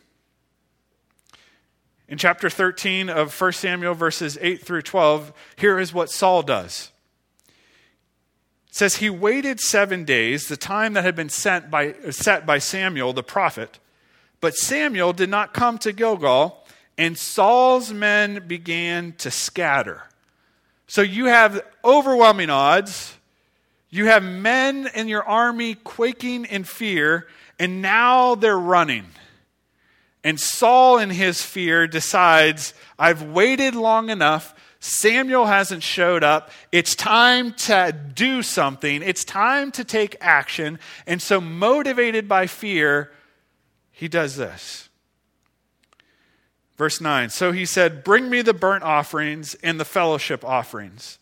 In 2.07 2.17
chapter 2.17 2.49
13 2.49 3.09
of 3.09 3.39
1 3.39 3.53
Samuel, 3.53 3.93
verses 3.93 4.37
8 4.41 4.61
through 4.61 4.81
12, 4.81 5.31
here 5.55 5.79
is 5.79 5.93
what 5.93 6.09
Saul 6.09 6.43
does. 6.43 6.91
It 7.47 8.75
says 8.75 8.97
he 8.97 9.09
waited 9.09 9.59
seven 9.59 10.03
days, 10.03 10.47
the 10.47 10.57
time 10.57 10.93
that 10.93 11.03
had 11.03 11.15
been 11.15 11.29
sent 11.29 11.71
by, 11.71 11.93
set 12.09 12.45
by 12.45 12.57
Samuel 12.57 13.13
the 13.13 13.23
prophet. 13.23 13.79
But 14.41 14.55
Samuel 14.55 15.13
did 15.13 15.29
not 15.29 15.53
come 15.53 15.77
to 15.79 15.93
Gilgal, 15.93 16.65
and 16.97 17.17
Saul's 17.17 17.93
men 17.93 18.45
began 18.47 19.13
to 19.19 19.31
scatter. 19.31 20.03
So 20.87 21.01
you 21.01 21.27
have 21.27 21.61
overwhelming 21.85 22.49
odds. 22.49 23.17
You 23.91 24.07
have 24.07 24.23
men 24.23 24.89
in 24.95 25.09
your 25.09 25.23
army 25.23 25.75
quaking 25.75 26.45
in 26.45 26.63
fear, 26.63 27.27
and 27.59 27.81
now 27.81 28.35
they're 28.35 28.57
running. 28.57 29.05
And 30.23 30.39
Saul, 30.39 30.97
in 30.97 31.09
his 31.09 31.41
fear, 31.41 31.87
decides, 31.87 32.73
I've 32.97 33.21
waited 33.21 33.75
long 33.75 34.09
enough. 34.09 34.55
Samuel 34.79 35.45
hasn't 35.45 35.83
showed 35.83 36.23
up. 36.23 36.51
It's 36.71 36.95
time 36.95 37.53
to 37.53 37.93
do 38.13 38.41
something. 38.41 39.03
It's 39.03 39.25
time 39.25 39.71
to 39.73 39.83
take 39.83 40.15
action. 40.21 40.79
And 41.05 41.21
so, 41.21 41.41
motivated 41.41 42.29
by 42.29 42.47
fear, 42.47 43.11
he 43.91 44.07
does 44.07 44.37
this. 44.37 44.89
Verse 46.77 47.01
9 47.01 47.29
So 47.29 47.51
he 47.51 47.65
said, 47.65 48.03
Bring 48.03 48.29
me 48.29 48.41
the 48.41 48.53
burnt 48.53 48.83
offerings 48.83 49.53
and 49.55 49.79
the 49.79 49.85
fellowship 49.85 50.45
offerings. 50.45 51.19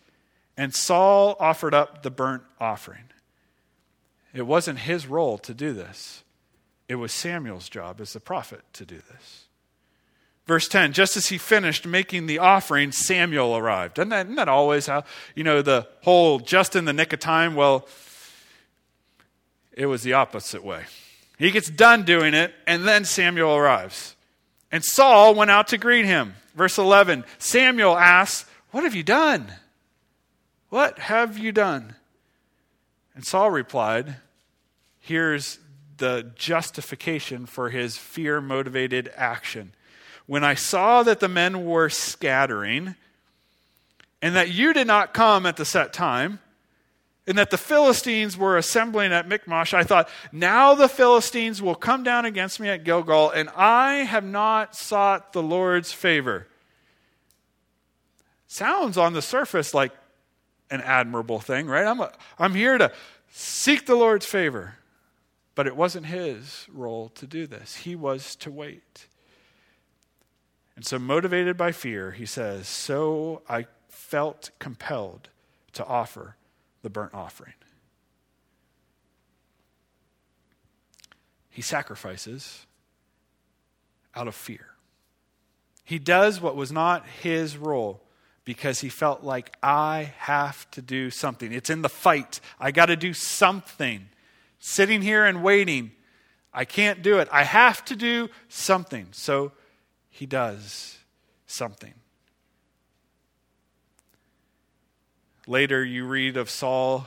And 0.59 0.75
Saul 0.75 1.37
offered 1.39 1.73
up 1.73 2.03
the 2.03 2.11
burnt 2.11 2.43
offering. 2.59 3.05
It 4.33 4.41
wasn't 4.41 4.79
his 4.79 5.07
role 5.07 5.37
to 5.37 5.53
do 5.53 5.71
this, 5.71 6.25
it 6.89 6.95
was 6.95 7.13
Samuel's 7.13 7.69
job 7.69 8.01
as 8.01 8.11
the 8.11 8.19
prophet 8.19 8.61
to 8.73 8.85
do 8.85 8.97
this. 8.97 9.45
Verse 10.45 10.67
10 10.67 10.91
Just 10.91 11.15
as 11.15 11.27
he 11.27 11.37
finished 11.37 11.87
making 11.87 12.25
the 12.25 12.39
offering, 12.39 12.91
Samuel 12.91 13.55
arrived. 13.55 13.99
Isn't 13.99 14.09
that, 14.09 14.25
isn't 14.25 14.35
that 14.35 14.49
always 14.49 14.87
how, 14.87 15.05
you 15.33 15.45
know, 15.45 15.61
the 15.61 15.87
whole 16.01 16.39
just 16.39 16.75
in 16.75 16.83
the 16.83 16.91
nick 16.91 17.13
of 17.13 17.21
time? 17.21 17.55
Well, 17.55 17.87
it 19.71 19.85
was 19.85 20.03
the 20.03 20.11
opposite 20.11 20.65
way. 20.65 20.83
He 21.37 21.51
gets 21.51 21.69
done 21.69 22.03
doing 22.03 22.33
it, 22.33 22.53
and 22.67 22.85
then 22.85 23.05
Samuel 23.05 23.55
arrives. 23.55 24.17
And 24.73 24.83
Saul 24.83 25.35
went 25.35 25.51
out 25.51 25.69
to 25.69 25.77
greet 25.77 26.03
him. 26.03 26.35
Verse 26.53 26.77
11 26.77 27.23
Samuel 27.37 27.97
asks, 27.97 28.45
What 28.71 28.83
have 28.83 28.93
you 28.93 29.03
done? 29.03 29.53
What 30.69 30.99
have 30.99 31.37
you 31.37 31.51
done? 31.51 31.95
And 33.15 33.25
Saul 33.25 33.51
replied, 33.51 34.17
Here's 34.99 35.59
the 35.97 36.31
justification 36.35 37.45
for 37.45 37.69
his 37.69 37.97
fear 37.97 38.39
motivated 38.39 39.11
action 39.15 39.73
when 40.29 40.43
I 40.43 40.53
saw 40.53 41.01
that 41.01 41.19
the 41.19 41.27
men 41.27 41.65
were 41.65 41.89
scattering, 41.89 42.93
and 44.21 44.35
that 44.35 44.51
you 44.51 44.73
did 44.73 44.85
not 44.85 45.11
come 45.11 45.47
at 45.47 45.57
the 45.57 45.65
set 45.65 45.91
time, 45.91 46.37
and 47.25 47.35
that 47.39 47.49
the 47.49 47.57
Philistines 47.57 48.37
were 48.37 48.55
assembling 48.55 49.11
at 49.11 49.27
Michmash, 49.27 49.73
I 49.73 49.83
thought, 49.83 50.07
now 50.31 50.75
the 50.75 50.87
Philistines 50.87 51.63
will 51.63 51.73
come 51.73 52.03
down 52.03 52.25
against 52.25 52.59
me 52.59 52.69
at 52.69 52.83
Gilgal, 52.83 53.31
and 53.31 53.49
I 53.55 54.03
have 54.03 54.23
not 54.23 54.75
sought 54.75 55.33
the 55.33 55.41
Lord's 55.41 55.91
favor. 55.91 56.45
Sounds 58.47 58.99
on 58.99 59.13
the 59.13 59.23
surface 59.23 59.73
like 59.73 59.93
an 60.69 60.81
admirable 60.81 61.39
thing, 61.39 61.67
right? 61.67 61.85
I'm, 61.85 61.99
a, 61.99 62.11
I'm 62.37 62.53
here 62.53 62.77
to 62.77 62.91
seek 63.29 63.85
the 63.85 63.95
Lord's 63.95 64.25
favor. 64.25 64.75
But 65.59 65.67
it 65.67 65.75
wasn't 65.75 66.05
his 66.05 66.67
role 66.71 67.09
to 67.09 67.27
do 67.27 67.45
this, 67.45 67.75
he 67.75 67.93
was 67.93 68.35
to 68.37 68.49
wait. 68.49 69.07
And 70.77 70.85
so, 70.85 70.97
motivated 70.97 71.57
by 71.57 71.73
fear, 71.73 72.11
he 72.11 72.25
says, 72.25 72.65
So 72.65 73.41
I 73.49 73.65
felt 73.89 74.51
compelled 74.59 75.27
to 75.73 75.85
offer 75.85 76.37
the 76.81 76.89
burnt 76.89 77.13
offering. 77.13 77.55
He 81.49 81.61
sacrifices 81.61 82.65
out 84.15 84.29
of 84.29 84.35
fear. 84.35 84.67
He 85.83 85.99
does 85.99 86.39
what 86.39 86.55
was 86.55 86.71
not 86.71 87.05
his 87.05 87.57
role 87.57 88.01
because 88.49 88.81
he 88.81 88.89
felt 88.89 89.23
like, 89.23 89.55
I 89.61 90.11
have 90.17 90.67
to 90.71 90.81
do 90.81 91.11
something. 91.11 91.53
It's 91.53 91.69
in 91.69 91.83
the 91.83 91.87
fight. 91.87 92.39
I 92.59 92.71
got 92.71 92.87
to 92.87 92.95
do 92.95 93.13
something. 93.13 94.09
Sitting 94.57 95.03
here 95.03 95.23
and 95.23 95.43
waiting, 95.43 95.91
I 96.51 96.65
can't 96.65 97.03
do 97.03 97.19
it. 97.19 97.27
I 97.31 97.43
have 97.43 97.85
to 97.85 97.95
do 97.95 98.27
something. 98.47 99.05
So 99.11 99.51
he 100.09 100.25
does 100.25 100.97
something. 101.45 101.93
Later, 105.45 105.85
you 105.85 106.07
read 106.07 106.35
of 106.35 106.49
Saul 106.49 107.05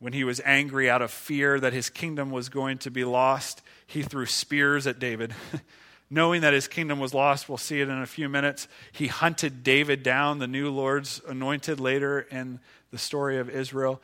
when 0.00 0.12
he 0.12 0.24
was 0.24 0.40
angry 0.44 0.90
out 0.90 1.02
of 1.02 1.12
fear 1.12 1.60
that 1.60 1.72
his 1.72 1.88
kingdom 1.88 2.32
was 2.32 2.48
going 2.48 2.78
to 2.78 2.90
be 2.90 3.04
lost. 3.04 3.62
He 3.86 4.02
threw 4.02 4.26
spears 4.26 4.88
at 4.88 4.98
David. 4.98 5.32
Knowing 6.10 6.40
that 6.40 6.54
his 6.54 6.66
kingdom 6.66 6.98
was 6.98 7.12
lost, 7.12 7.48
we'll 7.48 7.58
see 7.58 7.80
it 7.80 7.88
in 7.88 8.00
a 8.00 8.06
few 8.06 8.28
minutes. 8.28 8.66
He 8.92 9.08
hunted 9.08 9.62
David 9.62 10.02
down, 10.02 10.38
the 10.38 10.46
new 10.46 10.70
Lord's 10.70 11.20
anointed 11.28 11.80
later 11.80 12.20
in 12.20 12.60
the 12.90 12.98
story 12.98 13.38
of 13.38 13.50
Israel, 13.50 14.00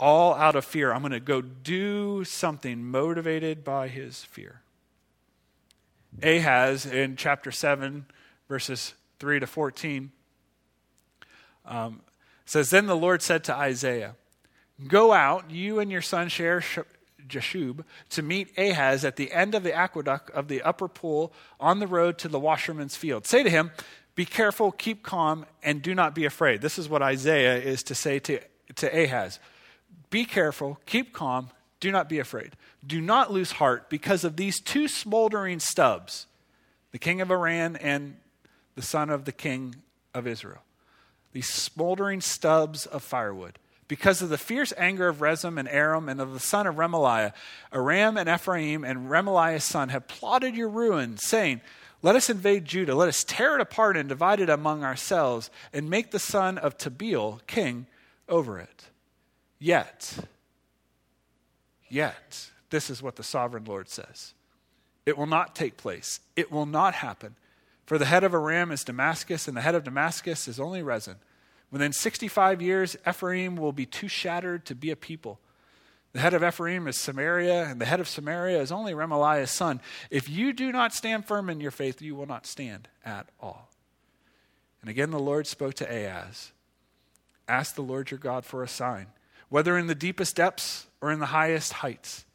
all 0.00 0.34
out 0.34 0.56
of 0.56 0.64
fear. 0.64 0.92
I'm 0.92 1.00
going 1.00 1.12
to 1.12 1.20
go 1.20 1.40
do 1.40 2.24
something 2.24 2.84
motivated 2.84 3.62
by 3.62 3.88
his 3.88 4.24
fear. 4.24 4.62
Ahaz 6.22 6.86
in 6.86 7.14
chapter 7.16 7.52
7, 7.52 8.06
verses 8.48 8.94
3 9.20 9.40
to 9.40 9.46
14, 9.46 10.10
um, 11.66 12.00
says, 12.44 12.70
Then 12.70 12.86
the 12.86 12.96
Lord 12.96 13.22
said 13.22 13.44
to 13.44 13.54
Isaiah, 13.54 14.16
Go 14.86 15.12
out, 15.12 15.50
you 15.50 15.78
and 15.78 15.90
your 15.90 16.02
son 16.02 16.28
Jashub 17.28 17.84
to 18.10 18.22
meet 18.22 18.56
Ahaz 18.58 19.04
at 19.04 19.16
the 19.16 19.32
end 19.32 19.54
of 19.54 19.62
the 19.62 19.72
aqueduct 19.72 20.30
of 20.30 20.48
the 20.48 20.62
upper 20.62 20.88
pool 20.88 21.32
on 21.60 21.78
the 21.78 21.86
road 21.86 22.18
to 22.18 22.28
the 22.28 22.38
washerman's 22.38 22.96
field. 22.96 23.26
Say 23.26 23.42
to 23.42 23.50
him, 23.50 23.70
Be 24.14 24.24
careful, 24.24 24.72
keep 24.72 25.02
calm, 25.02 25.46
and 25.62 25.82
do 25.82 25.94
not 25.94 26.14
be 26.14 26.24
afraid. 26.24 26.60
This 26.60 26.78
is 26.78 26.88
what 26.88 27.02
Isaiah 27.02 27.56
is 27.56 27.82
to 27.84 27.94
say 27.94 28.18
to, 28.20 28.40
to 28.76 29.04
Ahaz 29.04 29.38
Be 30.10 30.24
careful, 30.24 30.78
keep 30.86 31.12
calm, 31.12 31.50
do 31.80 31.92
not 31.92 32.08
be 32.08 32.18
afraid. 32.18 32.56
Do 32.86 33.00
not 33.00 33.32
lose 33.32 33.52
heart 33.52 33.90
because 33.90 34.24
of 34.24 34.36
these 34.36 34.60
two 34.60 34.88
smoldering 34.88 35.60
stubs, 35.60 36.26
the 36.92 36.98
king 36.98 37.20
of 37.20 37.30
Aram 37.30 37.76
and 37.80 38.16
the 38.74 38.82
son 38.82 39.10
of 39.10 39.24
the 39.24 39.32
king 39.32 39.76
of 40.14 40.26
Israel. 40.26 40.62
These 41.32 41.48
smoldering 41.48 42.20
stubs 42.20 42.86
of 42.86 43.02
firewood 43.02 43.58
because 43.88 44.20
of 44.20 44.28
the 44.28 44.38
fierce 44.38 44.72
anger 44.76 45.08
of 45.08 45.22
Rezin 45.22 45.58
and 45.58 45.68
Aram 45.68 46.08
and 46.08 46.20
of 46.20 46.34
the 46.34 46.40
son 46.40 46.66
of 46.66 46.76
Remaliah, 46.76 47.32
Aram 47.72 48.18
and 48.18 48.28
Ephraim 48.28 48.84
and 48.84 49.10
Remaliah's 49.10 49.64
son 49.64 49.88
have 49.88 50.06
plotted 50.06 50.54
your 50.54 50.68
ruin, 50.68 51.16
saying, 51.16 51.62
Let 52.02 52.14
us 52.14 52.28
invade 52.28 52.66
Judah, 52.66 52.94
let 52.94 53.08
us 53.08 53.24
tear 53.24 53.54
it 53.54 53.62
apart 53.62 53.96
and 53.96 54.08
divide 54.08 54.40
it 54.40 54.50
among 54.50 54.84
ourselves, 54.84 55.50
and 55.72 55.88
make 55.88 56.10
the 56.10 56.18
son 56.18 56.58
of 56.58 56.76
Tabeel 56.76 57.40
king 57.46 57.86
over 58.28 58.58
it. 58.58 58.88
Yet, 59.58 60.18
yet, 61.88 62.50
this 62.70 62.90
is 62.90 63.02
what 63.02 63.16
the 63.16 63.22
sovereign 63.24 63.64
Lord 63.64 63.88
says 63.88 64.34
it 65.06 65.16
will 65.16 65.26
not 65.26 65.56
take 65.56 65.78
place, 65.78 66.20
it 66.36 66.52
will 66.52 66.66
not 66.66 66.94
happen. 66.94 67.36
For 67.86 67.96
the 67.96 68.04
head 68.04 68.22
of 68.22 68.34
Aram 68.34 68.70
is 68.70 68.84
Damascus, 68.84 69.48
and 69.48 69.56
the 69.56 69.62
head 69.62 69.74
of 69.74 69.82
Damascus 69.82 70.46
is 70.46 70.60
only 70.60 70.82
Rezin. 70.82 71.16
Within 71.70 71.92
65 71.92 72.62
years, 72.62 72.96
Ephraim 73.06 73.56
will 73.56 73.72
be 73.72 73.86
too 73.86 74.08
shattered 74.08 74.64
to 74.66 74.74
be 74.74 74.90
a 74.90 74.96
people. 74.96 75.38
The 76.12 76.20
head 76.20 76.32
of 76.32 76.42
Ephraim 76.42 76.88
is 76.88 76.98
Samaria, 76.98 77.64
and 77.64 77.80
the 77.80 77.84
head 77.84 78.00
of 78.00 78.08
Samaria 78.08 78.60
is 78.60 78.72
only 78.72 78.94
Remaliah's 78.94 79.50
son. 79.50 79.80
If 80.10 80.28
you 80.28 80.54
do 80.54 80.72
not 80.72 80.94
stand 80.94 81.26
firm 81.26 81.50
in 81.50 81.60
your 81.60 81.70
faith, 81.70 82.00
you 82.00 82.14
will 82.14 82.26
not 82.26 82.46
stand 82.46 82.88
at 83.04 83.28
all. 83.38 83.70
And 84.80 84.88
again, 84.88 85.10
the 85.10 85.18
Lord 85.18 85.46
spoke 85.46 85.74
to 85.74 85.84
Ahaz 85.84 86.52
Ask 87.46 87.74
the 87.74 87.82
Lord 87.82 88.10
your 88.10 88.18
God 88.18 88.44
for 88.44 88.62
a 88.62 88.68
sign, 88.68 89.06
whether 89.48 89.78
in 89.78 89.86
the 89.86 89.94
deepest 89.94 90.36
depths 90.36 90.86
or 91.00 91.10
in 91.10 91.18
the 91.18 91.26
highest 91.26 91.74
heights. 91.74 92.26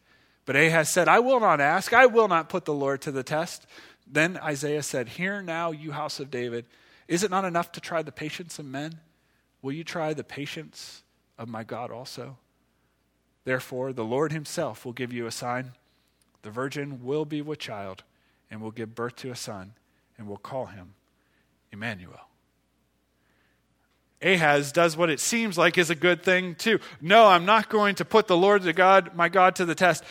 But 0.46 0.56
Ahaz 0.56 0.92
said, 0.92 1.08
I 1.08 1.20
will 1.20 1.40
not 1.40 1.62
ask. 1.62 1.94
I 1.94 2.08
will 2.08 2.28
not 2.28 2.50
put 2.50 2.66
the 2.66 2.74
Lord 2.74 3.02
to 3.02 3.12
the 3.12 3.24
test. 3.24 3.66
Then 4.08 4.38
Isaiah 4.38 4.84
said, 4.84 5.10
Hear 5.10 5.42
now, 5.42 5.72
you 5.72 5.92
house 5.92 6.20
of 6.20 6.32
David. 6.32 6.66
Is 7.08 7.24
it 7.24 7.32
not 7.32 7.46
enough 7.46 7.72
to 7.74 7.82
try 7.82 8.02
the 8.02 8.12
patience 8.12 8.60
of 8.60 8.66
men? 8.66 9.00
Will 9.64 9.72
you 9.72 9.84
try 9.84 10.14
the 10.14 10.24
patience 10.24 11.04
of 11.40 11.50
my 11.50 11.64
God 11.64 11.90
also? 11.90 12.38
Therefore, 13.46 13.94
the 13.94 14.04
Lord 14.04 14.32
himself 14.32 14.86
will 14.86 14.94
give 14.94 15.12
you 15.12 15.26
a 15.26 15.32
sign. 15.32 15.72
The 16.44 16.52
virgin 16.52 17.04
will 17.04 17.26
be 17.26 17.42
with 17.42 17.60
child 17.60 18.04
and 18.52 18.62
will 18.62 18.72
give 18.72 18.94
birth 18.94 19.16
to 19.18 19.32
a 19.32 19.36
son 19.36 19.74
and 20.18 20.28
will 20.28 20.38
call 20.38 20.68
him 20.68 20.94
Emmanuel. 21.72 22.28
Ahaz 24.22 24.72
does 24.72 24.96
what 24.96 25.10
it 25.10 25.20
seems 25.20 25.58
like 25.58 25.78
is 25.78 25.90
a 25.90 25.96
good 25.96 26.24
thing 26.24 26.56
too. 26.56 26.80
No, 27.02 27.28
I'm 27.28 27.46
not 27.46 27.70
going 27.70 27.96
to 27.96 28.06
put 28.06 28.28
the 28.28 28.38
Lord 28.38 28.64
the 28.64 28.74
God, 28.74 29.16
my 29.16 29.30
God 29.30 29.56
to 29.56 29.66
the 29.66 29.76
test. 29.76 30.04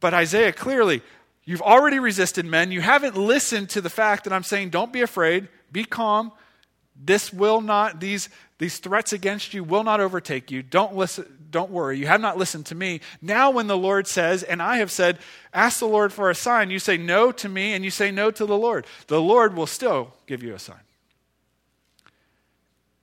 But 0.00 0.14
Isaiah 0.14 0.52
clearly, 0.52 1.02
you've 1.44 1.62
already 1.62 1.98
resisted 1.98 2.44
men. 2.44 2.72
You 2.72 2.80
haven't 2.80 3.16
listened 3.16 3.70
to 3.70 3.80
the 3.80 3.90
fact 3.90 4.24
that 4.24 4.32
I'm 4.32 4.44
saying 4.44 4.70
don't 4.70 4.92
be 4.92 5.00
afraid, 5.00 5.48
be 5.70 5.84
calm. 5.84 6.32
This 7.02 7.32
will 7.32 7.60
not, 7.60 8.00
these, 8.00 8.28
these 8.58 8.78
threats 8.78 9.12
against 9.12 9.54
you 9.54 9.64
will 9.64 9.84
not 9.84 10.00
overtake 10.00 10.50
you. 10.50 10.62
Don't 10.62 10.94
listen, 10.94 11.26
don't 11.50 11.70
worry. 11.70 11.98
You 11.98 12.06
have 12.06 12.20
not 12.20 12.36
listened 12.36 12.66
to 12.66 12.74
me. 12.74 13.00
Now, 13.22 13.50
when 13.50 13.66
the 13.66 13.76
Lord 13.76 14.06
says, 14.06 14.42
and 14.42 14.62
I 14.62 14.76
have 14.76 14.90
said, 14.90 15.18
ask 15.54 15.78
the 15.78 15.86
Lord 15.86 16.12
for 16.12 16.28
a 16.28 16.34
sign, 16.34 16.70
you 16.70 16.78
say 16.78 16.96
no 16.96 17.32
to 17.32 17.48
me 17.48 17.72
and 17.72 17.84
you 17.84 17.90
say 17.90 18.10
no 18.10 18.30
to 18.30 18.44
the 18.44 18.56
Lord. 18.56 18.86
The 19.06 19.20
Lord 19.20 19.56
will 19.56 19.66
still 19.66 20.12
give 20.26 20.42
you 20.42 20.54
a 20.54 20.58
sign. 20.58 20.80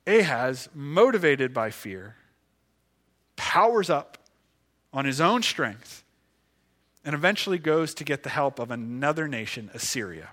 Ahaz, 0.06 0.68
motivated 0.74 1.52
by 1.52 1.70
fear, 1.70 2.16
powers 3.36 3.90
up 3.90 4.16
on 4.92 5.04
his 5.04 5.20
own 5.20 5.42
strength 5.42 6.02
and 7.04 7.14
eventually 7.14 7.58
goes 7.58 7.94
to 7.94 8.04
get 8.04 8.22
the 8.22 8.30
help 8.30 8.58
of 8.58 8.70
another 8.70 9.28
nation, 9.28 9.70
Assyria 9.74 10.30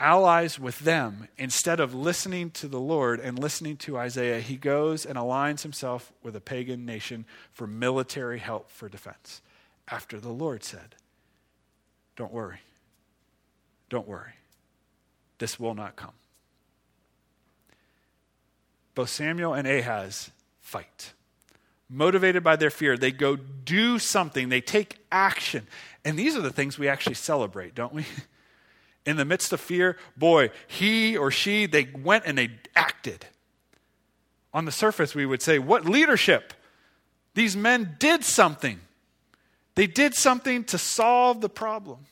allies 0.00 0.58
with 0.58 0.80
them, 0.80 1.28
instead 1.36 1.78
of 1.78 1.94
listening 1.94 2.50
to 2.52 2.66
the 2.66 2.80
Lord 2.80 3.20
and 3.20 3.38
listening 3.38 3.76
to 3.78 3.98
Isaiah, 3.98 4.40
he 4.40 4.56
goes 4.56 5.04
and 5.06 5.16
aligns 5.16 5.62
himself 5.62 6.12
with 6.22 6.34
a 6.34 6.40
pagan 6.40 6.84
nation 6.84 7.26
for 7.52 7.66
military 7.66 8.38
help 8.38 8.70
for 8.70 8.88
defense. 8.88 9.42
After 9.88 10.18
the 10.18 10.30
Lord 10.30 10.64
said, 10.64 10.96
Don't 12.16 12.32
worry. 12.32 12.60
Don't 13.90 14.08
worry. 14.08 14.32
This 15.38 15.60
will 15.60 15.74
not 15.74 15.96
come. 15.96 16.12
Both 18.94 19.10
Samuel 19.10 19.54
and 19.54 19.68
Ahaz 19.68 20.30
fight. 20.60 21.12
Motivated 21.88 22.44
by 22.44 22.56
their 22.56 22.70
fear, 22.70 22.96
they 22.96 23.10
go 23.10 23.36
do 23.36 23.98
something, 23.98 24.48
they 24.48 24.60
take 24.60 24.98
action. 25.10 25.66
And 26.04 26.18
these 26.18 26.36
are 26.36 26.40
the 26.40 26.52
things 26.52 26.78
we 26.78 26.88
actually 26.88 27.14
celebrate, 27.14 27.74
don't 27.74 27.92
we? 27.92 28.06
in 29.06 29.16
the 29.16 29.24
midst 29.24 29.52
of 29.52 29.60
fear, 29.60 29.96
boy, 30.16 30.50
he 30.66 31.16
or 31.16 31.30
she, 31.30 31.66
they 31.66 31.88
went 32.02 32.24
and 32.26 32.36
they 32.36 32.50
acted. 32.76 33.26
On 34.52 34.64
the 34.64 34.72
surface, 34.72 35.14
we 35.14 35.26
would 35.26 35.42
say, 35.42 35.58
What 35.58 35.84
leadership? 35.84 36.52
These 37.34 37.56
men 37.56 37.96
did 37.98 38.24
something. 38.24 38.80
They 39.76 39.86
did 39.86 40.14
something 40.14 40.64
to 40.64 40.78
solve 40.78 41.40
the 41.40 41.48
problem. 41.48 42.06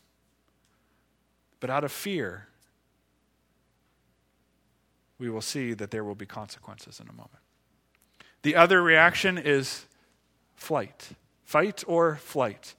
But 1.60 1.70
out 1.70 1.82
of 1.82 1.90
fear, 1.90 2.46
we 5.18 5.28
will 5.28 5.40
see 5.40 5.74
that 5.74 5.90
there 5.90 6.04
will 6.04 6.14
be 6.14 6.24
consequences 6.24 7.00
in 7.00 7.08
a 7.08 7.12
moment. 7.12 7.42
The 8.42 8.54
other 8.54 8.80
reaction 8.80 9.36
is 9.36 9.84
flight 10.54 11.10
fight 11.48 11.82
or 11.86 12.16
flight. 12.16 12.74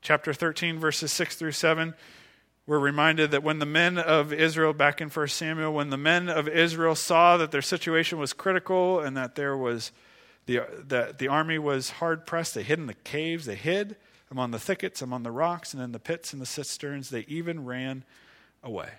Chapter 0.00 0.32
13, 0.32 0.78
verses 0.78 1.12
6 1.12 1.36
through 1.36 1.52
7 1.52 1.92
we're 2.68 2.78
reminded 2.78 3.30
that 3.30 3.42
when 3.42 3.60
the 3.60 3.66
men 3.66 3.96
of 3.96 4.30
Israel, 4.30 4.74
back 4.74 5.00
in 5.00 5.08
1 5.08 5.28
Samuel, 5.28 5.72
when 5.72 5.88
the 5.88 5.96
men 5.96 6.28
of 6.28 6.46
Israel 6.46 6.94
saw 6.94 7.38
that 7.38 7.50
their 7.50 7.62
situation 7.62 8.18
was 8.18 8.34
critical 8.34 9.00
and 9.00 9.16
that 9.16 9.36
there 9.36 9.56
was 9.56 9.90
the, 10.44 10.60
that 10.86 11.18
the 11.18 11.28
army 11.28 11.58
was 11.58 11.88
hard 11.88 12.26
pressed, 12.26 12.54
they 12.54 12.62
hid 12.62 12.78
in 12.78 12.84
the 12.84 12.92
caves, 12.92 13.46
they 13.46 13.54
hid 13.54 13.96
among 14.30 14.50
the 14.50 14.58
thickets, 14.58 15.00
among 15.00 15.22
the 15.22 15.30
rocks, 15.30 15.72
and 15.72 15.82
in 15.82 15.92
the 15.92 15.98
pits 15.98 16.34
and 16.34 16.42
the 16.42 16.46
cisterns. 16.46 17.08
They 17.08 17.24
even 17.26 17.64
ran 17.64 18.04
away. 18.62 18.90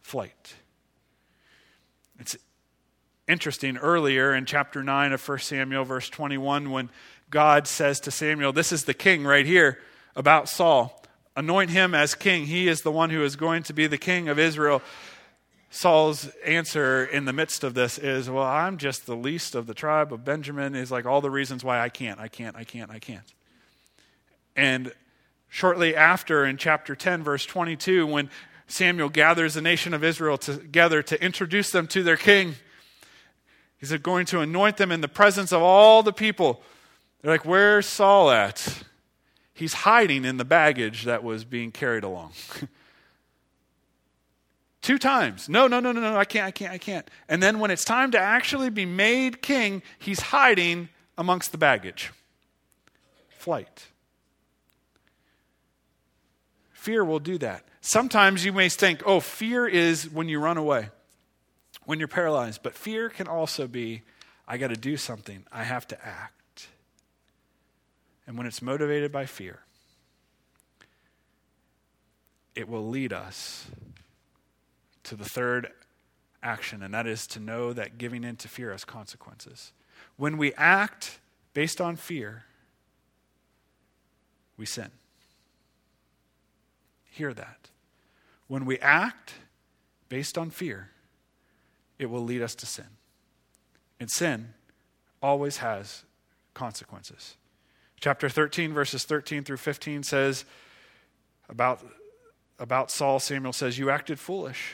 Flight. 0.00 0.54
It's 2.20 2.36
interesting 3.26 3.76
earlier 3.76 4.32
in 4.32 4.46
chapter 4.46 4.84
9 4.84 5.12
of 5.12 5.28
1 5.28 5.38
Samuel, 5.40 5.82
verse 5.82 6.08
21, 6.08 6.70
when 6.70 6.90
God 7.28 7.66
says 7.66 7.98
to 8.00 8.12
Samuel, 8.12 8.52
This 8.52 8.70
is 8.70 8.84
the 8.84 8.94
king 8.94 9.24
right 9.24 9.46
here 9.46 9.80
about 10.14 10.48
Saul 10.48 11.01
anoint 11.36 11.70
him 11.70 11.94
as 11.94 12.14
king. 12.14 12.46
He 12.46 12.68
is 12.68 12.82
the 12.82 12.92
one 12.92 13.10
who 13.10 13.22
is 13.22 13.36
going 13.36 13.62
to 13.64 13.72
be 13.72 13.86
the 13.86 13.98
king 13.98 14.28
of 14.28 14.38
Israel. 14.38 14.82
Saul's 15.70 16.28
answer 16.44 17.04
in 17.04 17.24
the 17.24 17.32
midst 17.32 17.64
of 17.64 17.72
this 17.72 17.98
is, 17.98 18.28
Well, 18.28 18.44
I'm 18.44 18.76
just 18.76 19.06
the 19.06 19.16
least 19.16 19.54
of 19.54 19.66
the 19.66 19.74
tribe 19.74 20.12
of 20.12 20.24
Benjamin. 20.24 20.74
Is 20.74 20.90
like 20.90 21.06
all 21.06 21.22
the 21.22 21.30
reasons 21.30 21.64
why 21.64 21.80
I 21.80 21.88
can't, 21.88 22.20
I 22.20 22.28
can't, 22.28 22.54
I 22.56 22.64
can't, 22.64 22.90
I 22.90 22.98
can't. 22.98 23.32
And 24.54 24.92
shortly 25.48 25.96
after, 25.96 26.44
in 26.44 26.58
chapter 26.58 26.94
10, 26.94 27.22
verse 27.22 27.46
22, 27.46 28.06
when 28.06 28.28
Samuel 28.66 29.08
gathers 29.08 29.54
the 29.54 29.62
nation 29.62 29.94
of 29.94 30.04
Israel 30.04 30.36
together 30.36 31.02
to 31.04 31.22
introduce 31.24 31.70
them 31.70 31.86
to 31.88 32.02
their 32.02 32.18
king, 32.18 32.56
he's 33.78 33.92
going 33.96 34.26
to 34.26 34.40
anoint 34.40 34.76
them 34.76 34.92
in 34.92 35.00
the 35.00 35.08
presence 35.08 35.52
of 35.52 35.62
all 35.62 36.02
the 36.02 36.12
people. 36.12 36.60
They're 37.22 37.32
like, 37.32 37.46
Where's 37.46 37.86
Saul 37.86 38.30
at? 38.30 38.84
He's 39.62 39.74
hiding 39.74 40.24
in 40.24 40.38
the 40.38 40.44
baggage 40.44 41.04
that 41.04 41.22
was 41.22 41.44
being 41.44 41.70
carried 41.70 42.02
along. 42.02 42.32
Two 44.82 44.98
times. 44.98 45.48
No, 45.48 45.68
no, 45.68 45.78
no, 45.78 45.92
no, 45.92 46.00
no, 46.00 46.16
I 46.16 46.24
can't, 46.24 46.48
I 46.48 46.50
can't, 46.50 46.72
I 46.72 46.78
can't. 46.78 47.08
And 47.28 47.40
then 47.40 47.60
when 47.60 47.70
it's 47.70 47.84
time 47.84 48.10
to 48.10 48.18
actually 48.18 48.70
be 48.70 48.84
made 48.84 49.40
king, 49.40 49.84
he's 50.00 50.18
hiding 50.18 50.88
amongst 51.16 51.52
the 51.52 51.58
baggage. 51.58 52.10
Flight. 53.28 53.86
Fear 56.72 57.04
will 57.04 57.20
do 57.20 57.38
that. 57.38 57.64
Sometimes 57.80 58.44
you 58.44 58.52
may 58.52 58.68
think, 58.68 59.00
oh, 59.06 59.20
fear 59.20 59.68
is 59.68 60.10
when 60.10 60.28
you 60.28 60.40
run 60.40 60.56
away, 60.56 60.88
when 61.84 62.00
you're 62.00 62.08
paralyzed. 62.08 62.64
But 62.64 62.74
fear 62.74 63.08
can 63.08 63.28
also 63.28 63.68
be, 63.68 64.02
I 64.48 64.58
got 64.58 64.70
to 64.70 64.76
do 64.76 64.96
something, 64.96 65.44
I 65.52 65.62
have 65.62 65.86
to 65.86 66.04
act 66.04 66.41
and 68.26 68.36
when 68.36 68.46
it's 68.46 68.62
motivated 68.62 69.10
by 69.12 69.26
fear, 69.26 69.60
it 72.54 72.68
will 72.68 72.86
lead 72.86 73.12
us 73.12 73.66
to 75.04 75.16
the 75.16 75.24
third 75.24 75.68
action, 76.42 76.82
and 76.82 76.92
that 76.94 77.06
is 77.06 77.26
to 77.28 77.40
know 77.40 77.72
that 77.72 77.98
giving 77.98 78.24
in 78.24 78.36
to 78.36 78.48
fear 78.48 78.72
has 78.72 78.84
consequences. 78.84 79.72
When 80.16 80.36
we 80.36 80.52
act 80.54 81.18
based 81.54 81.80
on 81.80 81.96
fear, 81.96 82.44
we 84.56 84.66
sin. 84.66 84.90
Hear 87.10 87.34
that. 87.34 87.68
When 88.48 88.64
we 88.64 88.78
act 88.78 89.34
based 90.08 90.36
on 90.36 90.50
fear, 90.50 90.90
it 91.98 92.06
will 92.06 92.22
lead 92.22 92.42
us 92.42 92.54
to 92.56 92.66
sin. 92.66 92.86
And 93.98 94.10
sin 94.10 94.54
always 95.22 95.58
has 95.58 96.04
consequences. 96.54 97.36
Chapter 98.02 98.28
13, 98.28 98.72
verses 98.72 99.04
13 99.04 99.44
through 99.44 99.58
15 99.58 100.02
says 100.02 100.44
about, 101.48 101.86
about 102.58 102.90
Saul, 102.90 103.20
Samuel 103.20 103.52
says, 103.52 103.78
You 103.78 103.90
acted 103.90 104.18
foolish. 104.18 104.72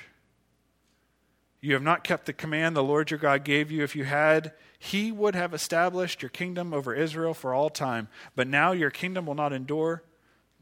You 1.60 1.74
have 1.74 1.82
not 1.82 2.04
kept 2.04 2.24
the 2.24 2.32
command 2.32 2.74
the 2.74 2.82
Lord 2.82 3.10
your 3.10 3.20
God 3.20 3.44
gave 3.44 3.70
you. 3.70 3.82
If 3.82 3.94
you 3.94 4.04
had, 4.04 4.54
he 4.78 5.12
would 5.12 5.34
have 5.34 5.52
established 5.52 6.22
your 6.22 6.30
kingdom 6.30 6.72
over 6.72 6.94
Israel 6.94 7.34
for 7.34 7.52
all 7.52 7.68
time. 7.68 8.08
But 8.34 8.48
now 8.48 8.72
your 8.72 8.88
kingdom 8.90 9.26
will 9.26 9.34
not 9.34 9.52
endure. 9.52 10.04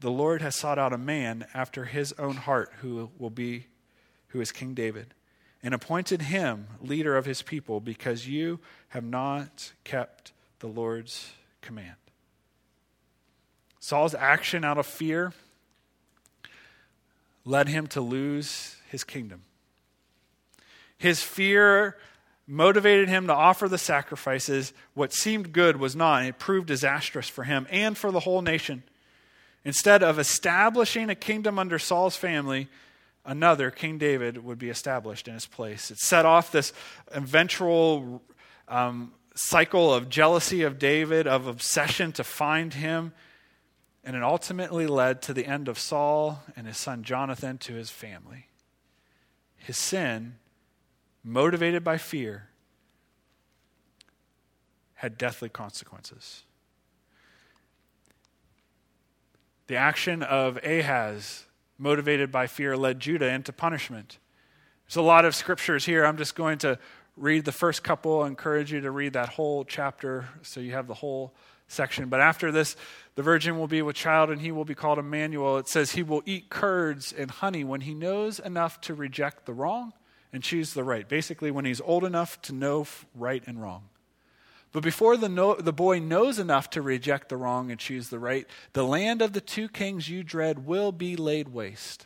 The 0.01 0.11
Lord 0.11 0.41
has 0.41 0.57
sought 0.57 0.77
out 0.77 0.91
a 0.91 0.97
man 0.97 1.47
after 1.53 1.85
his 1.85 2.11
own 2.19 2.35
heart 2.35 2.73
who 2.81 3.11
will 3.17 3.29
be 3.29 3.67
who 4.29 4.41
is 4.41 4.51
King 4.51 4.73
David 4.73 5.13
and 5.63 5.73
appointed 5.73 6.23
him 6.23 6.67
leader 6.81 7.15
of 7.15 7.23
his 7.23 7.41
people 7.41 7.79
because 7.79 8.27
you 8.27 8.59
have 8.89 9.05
not 9.05 9.71
kept 9.85 10.33
the 10.59 10.67
Lord's 10.67 11.31
command. 11.61 11.95
Saul's 13.87 14.13
action 14.13 14.65
out 14.65 14.77
of 14.77 14.85
fear 14.85 15.31
led 17.45 17.69
him 17.69 17.87
to 17.87 18.01
lose 18.01 18.75
his 18.91 19.05
kingdom. 19.05 19.43
His 20.97 21.23
fear 21.23 21.95
motivated 22.45 23.07
him 23.07 23.27
to 23.27 23.33
offer 23.33 23.69
the 23.69 23.77
sacrifices. 23.77 24.73
What 24.93 25.13
seemed 25.13 25.53
good 25.53 25.77
was 25.77 25.95
not, 25.95 26.19
and 26.19 26.27
it 26.27 26.37
proved 26.37 26.67
disastrous 26.67 27.29
for 27.29 27.45
him 27.45 27.65
and 27.69 27.97
for 27.97 28.11
the 28.11 28.19
whole 28.19 28.41
nation. 28.41 28.83
Instead 29.63 30.03
of 30.03 30.19
establishing 30.19 31.09
a 31.09 31.15
kingdom 31.15 31.57
under 31.57 31.79
Saul's 31.79 32.17
family, 32.17 32.67
another, 33.23 33.71
King 33.71 33.97
David, 33.97 34.43
would 34.43 34.59
be 34.59 34.69
established 34.69 35.29
in 35.29 35.33
his 35.33 35.45
place. 35.45 35.91
It 35.91 35.99
set 35.99 36.25
off 36.25 36.51
this 36.51 36.73
eventual 37.13 38.21
um, 38.67 39.13
cycle 39.33 39.93
of 39.93 40.09
jealousy 40.09 40.63
of 40.63 40.77
David, 40.77 41.25
of 41.25 41.47
obsession 41.47 42.11
to 42.11 42.25
find 42.25 42.73
him, 42.73 43.13
and 44.07 44.15
it 44.15 44.23
ultimately 44.23 44.87
led 44.87 45.21
to 45.21 45.33
the 45.33 45.45
end 45.45 45.67
of 45.67 45.77
Saul 45.77 46.41
and 46.55 46.65
his 46.65 46.77
son 46.77 47.03
Jonathan 47.03 47.57
to 47.57 47.73
his 47.73 47.89
family. 47.89 48.47
His 49.57 49.77
sin 49.77 50.35
motivated 51.25 51.83
by 51.83 51.97
fear, 51.97 52.47
had 54.93 55.17
deathly 55.17 55.49
consequences. 55.49 56.43
The 59.67 59.75
action 59.75 60.23
of 60.23 60.57
Ahaz, 60.63 61.43
motivated 61.77 62.31
by 62.31 62.47
fear, 62.47 62.77
led 62.77 63.01
Judah 63.01 63.27
into 63.27 63.51
punishment. 63.51 64.19
There's 64.87 64.95
a 64.95 65.01
lot 65.01 65.25
of 65.25 65.35
scriptures 65.35 65.85
here. 65.85 66.05
I'm 66.05 66.17
just 66.17 66.33
going 66.33 66.59
to 66.59 66.79
read 67.17 67.43
the 67.43 67.51
first 67.51 67.83
couple. 67.83 68.21
I 68.21 68.27
encourage 68.27 68.71
you 68.71 68.79
to 68.79 68.89
read 68.89 69.13
that 69.13 69.27
whole 69.27 69.65
chapter 69.65 70.29
so 70.43 70.61
you 70.61 70.71
have 70.71 70.87
the 70.87 70.93
whole 70.93 71.33
section. 71.67 72.07
But 72.07 72.21
after 72.21 72.53
this, 72.53 72.77
the 73.17 73.23
virgin 73.23 73.57
will 73.57 73.67
be 73.67 73.81
with 73.81 73.95
child 73.95 74.29
and 74.29 74.41
he 74.41 74.51
will 74.51 74.63
be 74.63 74.75
called 74.75 74.99
Emmanuel. 74.99 75.57
It 75.57 75.67
says 75.67 75.93
he 75.93 76.03
will 76.03 76.21
eat 76.27 76.51
curds 76.51 77.11
and 77.11 77.31
honey 77.31 77.63
when 77.63 77.81
he 77.81 77.95
knows 77.95 78.37
enough 78.37 78.79
to 78.81 78.93
reject 78.93 79.47
the 79.47 79.53
wrong 79.53 79.93
and 80.31 80.43
choose 80.43 80.75
the 80.75 80.83
right. 80.83 81.09
Basically, 81.09 81.49
when 81.49 81.65
he's 81.65 81.81
old 81.81 82.05
enough 82.05 82.39
to 82.43 82.53
know 82.53 82.85
right 83.15 83.41
and 83.47 83.59
wrong. 83.59 83.89
But 84.71 84.83
before 84.83 85.17
the, 85.17 85.29
no, 85.29 85.55
the 85.55 85.73
boy 85.73 85.97
knows 85.97 86.37
enough 86.37 86.69
to 86.71 86.81
reject 86.83 87.29
the 87.29 87.37
wrong 87.37 87.71
and 87.71 87.79
choose 87.79 88.09
the 88.09 88.19
right, 88.19 88.45
the 88.73 88.85
land 88.85 89.23
of 89.23 89.33
the 89.33 89.41
two 89.41 89.67
kings 89.67 90.07
you 90.07 90.21
dread 90.21 90.67
will 90.67 90.91
be 90.91 91.15
laid 91.15 91.47
waste. 91.47 92.05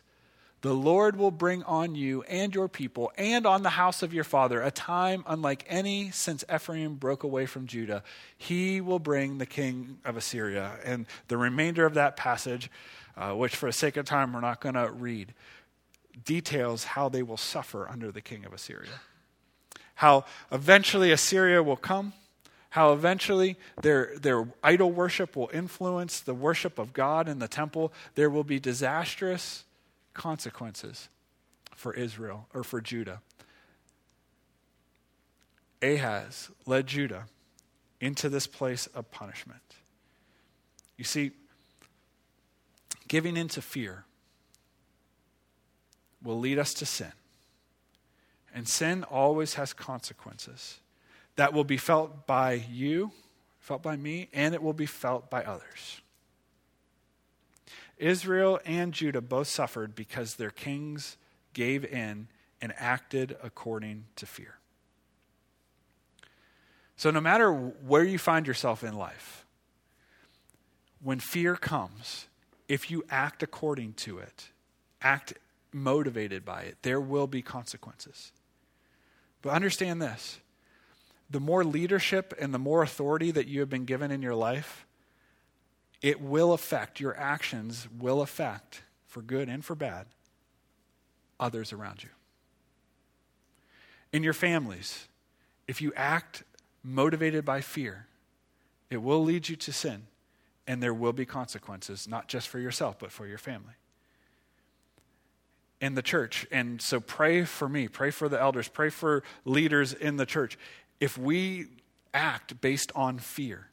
The 0.62 0.72
Lord 0.72 1.16
will 1.16 1.32
bring 1.32 1.64
on 1.64 1.96
you 1.96 2.22
and 2.22 2.54
your 2.54 2.68
people 2.68 3.10
and 3.18 3.46
on 3.46 3.64
the 3.64 3.70
house 3.70 4.04
of 4.04 4.14
your 4.14 4.22
father 4.22 4.62
a 4.62 4.70
time 4.70 5.24
unlike 5.26 5.64
any 5.68 6.12
since 6.12 6.44
Ephraim 6.52 6.94
broke 6.94 7.24
away 7.24 7.46
from 7.46 7.66
Judah. 7.66 8.04
He 8.38 8.80
will 8.80 9.00
bring 9.00 9.38
the 9.38 9.46
king 9.46 9.98
of 10.04 10.16
Assyria. 10.16 10.78
And 10.84 11.06
the 11.26 11.36
remainder 11.36 11.84
of 11.84 11.94
that 11.94 12.16
passage, 12.16 12.70
uh, 13.16 13.32
which 13.32 13.56
for 13.56 13.66
the 13.66 13.72
sake 13.72 13.96
of 13.96 14.06
time 14.06 14.32
we're 14.32 14.40
not 14.40 14.60
going 14.60 14.76
to 14.76 14.88
read, 14.92 15.34
details 16.24 16.84
how 16.84 17.08
they 17.08 17.24
will 17.24 17.36
suffer 17.36 17.88
under 17.88 18.12
the 18.12 18.20
king 18.20 18.44
of 18.44 18.52
Assyria. 18.52 19.00
How 19.96 20.26
eventually 20.52 21.10
Assyria 21.10 21.60
will 21.60 21.76
come, 21.76 22.12
how 22.70 22.92
eventually 22.92 23.56
their, 23.80 24.16
their 24.16 24.46
idol 24.62 24.92
worship 24.92 25.34
will 25.34 25.50
influence 25.52 26.20
the 26.20 26.34
worship 26.34 26.78
of 26.78 26.92
God 26.92 27.28
in 27.28 27.40
the 27.40 27.48
temple. 27.48 27.92
There 28.14 28.30
will 28.30 28.44
be 28.44 28.60
disastrous 28.60 29.64
consequences 30.14 31.08
for 31.74 31.94
Israel 31.94 32.48
or 32.54 32.62
for 32.62 32.80
Judah. 32.80 33.20
Ahaz 35.82 36.50
led 36.66 36.86
Judah 36.86 37.26
into 38.00 38.28
this 38.28 38.46
place 38.46 38.86
of 38.88 39.10
punishment. 39.10 39.60
You 40.96 41.04
see, 41.04 41.32
giving 43.08 43.36
into 43.36 43.60
fear 43.60 44.04
will 46.22 46.38
lead 46.38 46.58
us 46.58 46.74
to 46.74 46.86
sin. 46.86 47.12
And 48.54 48.68
sin 48.68 49.02
always 49.04 49.54
has 49.54 49.72
consequences 49.72 50.78
that 51.36 51.52
will 51.52 51.64
be 51.64 51.78
felt 51.78 52.26
by 52.26 52.52
you, 52.70 53.12
felt 53.60 53.82
by 53.82 53.96
me, 53.96 54.28
and 54.32 54.54
it 54.54 54.62
will 54.62 54.74
be 54.74 54.86
felt 54.86 55.30
by 55.30 55.42
others. 55.42 56.00
Israel 57.98 58.60
and 58.64 58.92
Judah 58.92 59.20
both 59.20 59.48
suffered 59.48 59.94
because 59.94 60.36
their 60.36 60.50
kings 60.50 61.16
gave 61.52 61.84
in 61.84 62.28
and 62.60 62.72
acted 62.76 63.36
according 63.42 64.04
to 64.16 64.26
fear. 64.26 64.58
So, 66.96 67.10
no 67.10 67.20
matter 67.20 67.52
where 67.52 68.04
you 68.04 68.18
find 68.18 68.46
yourself 68.46 68.84
in 68.84 68.96
life, 68.96 69.44
when 71.02 71.18
fear 71.18 71.56
comes, 71.56 72.28
if 72.68 72.90
you 72.90 73.04
act 73.10 73.42
according 73.42 73.94
to 73.94 74.18
it, 74.18 74.50
act 75.00 75.34
motivated 75.72 76.44
by 76.44 76.62
it, 76.62 76.76
there 76.82 77.00
will 77.00 77.26
be 77.26 77.42
consequences. 77.42 78.32
But 79.42 79.50
understand 79.50 80.00
this 80.00 80.38
the 81.28 81.40
more 81.40 81.64
leadership 81.64 82.34
and 82.38 82.52
the 82.52 82.58
more 82.58 82.82
authority 82.82 83.30
that 83.30 83.48
you 83.48 83.60
have 83.60 83.70
been 83.70 83.86
given 83.86 84.10
in 84.10 84.22
your 84.22 84.34
life, 84.34 84.86
it 86.02 86.20
will 86.20 86.52
affect, 86.52 87.00
your 87.00 87.16
actions 87.16 87.88
will 87.98 88.20
affect, 88.20 88.82
for 89.06 89.22
good 89.22 89.48
and 89.48 89.64
for 89.64 89.74
bad, 89.74 90.06
others 91.38 91.72
around 91.72 92.02
you. 92.02 92.08
In 94.12 94.22
your 94.22 94.32
families, 94.32 95.06
if 95.66 95.80
you 95.80 95.92
act 95.96 96.42
motivated 96.82 97.44
by 97.44 97.60
fear, 97.60 98.06
it 98.90 98.98
will 98.98 99.22
lead 99.22 99.48
you 99.48 99.56
to 99.56 99.72
sin, 99.72 100.02
and 100.66 100.82
there 100.82 100.92
will 100.92 101.12
be 101.12 101.24
consequences, 101.24 102.08
not 102.08 102.28
just 102.28 102.48
for 102.48 102.58
yourself, 102.58 102.98
but 102.98 103.12
for 103.12 103.26
your 103.26 103.38
family 103.38 103.74
in 105.82 105.94
the 105.94 106.02
church. 106.02 106.46
And 106.50 106.80
so 106.80 107.00
pray 107.00 107.44
for 107.44 107.68
me, 107.68 107.88
pray 107.88 108.10
for 108.10 108.28
the 108.28 108.40
elders, 108.40 108.68
pray 108.68 108.88
for 108.88 109.22
leaders 109.44 109.92
in 109.92 110.16
the 110.16 110.24
church. 110.24 110.56
If 111.00 111.18
we 111.18 111.66
act 112.14 112.60
based 112.60 112.92
on 112.94 113.18
fear, 113.18 113.66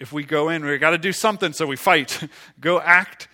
if 0.00 0.12
we 0.12 0.24
go 0.24 0.48
in, 0.48 0.64
we've 0.64 0.80
got 0.80 0.90
to 0.90 0.98
do 0.98 1.12
something, 1.12 1.52
so 1.52 1.66
we 1.66 1.76
fight, 1.76 2.28
go 2.60 2.80
act, 2.80 3.28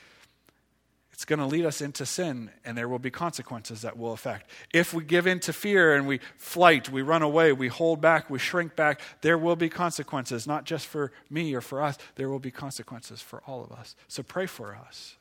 it's 1.12 1.24
going 1.24 1.38
to 1.38 1.46
lead 1.46 1.64
us 1.64 1.81
into 1.81 2.05
sin, 2.05 2.50
and 2.64 2.77
there 2.77 2.88
will 2.88 2.98
be 2.98 3.11
consequences 3.11 3.83
that 3.83 3.96
will 3.96 4.12
affect. 4.12 4.50
If 4.72 4.92
we 4.92 5.05
give 5.05 5.27
in 5.27 5.40
to 5.40 5.53
fear 5.53 5.94
and 5.94 6.07
we 6.07 6.20
flight, 6.37 6.90
we 6.90 7.03
run 7.03 7.22
away, 7.22 7.53
we 7.53 7.68
hold 7.68 8.00
back, 8.00 8.29
we 8.29 8.38
shrink 8.38 8.74
back, 8.74 9.00
there 9.20 9.38
will 9.38 9.57
be 9.57 9.68
consequences, 9.68 10.46
not 10.46 10.64
just 10.64 10.87
for 10.87 11.12
me 11.31 11.55
or 11.55 11.61
for 11.61 11.81
us, 11.81 11.98
there 12.16 12.29
will 12.29 12.40
be 12.40 12.50
consequences 12.50 13.20
for 13.20 13.42
all 13.46 13.62
of 13.62 13.70
us. 13.70 13.94
So 14.09 14.22
pray 14.22 14.46
for 14.46 14.74
us. 14.74 15.16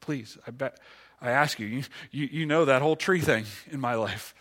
Please, 0.00 0.36
I 0.46 0.50
bet 0.50 0.78
I 1.20 1.30
ask 1.30 1.60
you, 1.60 1.66
you, 1.66 1.82
you, 2.10 2.28
you 2.32 2.46
know 2.46 2.64
that 2.64 2.82
whole 2.82 2.96
tree 2.96 3.20
thing 3.20 3.44
in 3.70 3.78
my 3.78 3.94
life. 3.94 4.34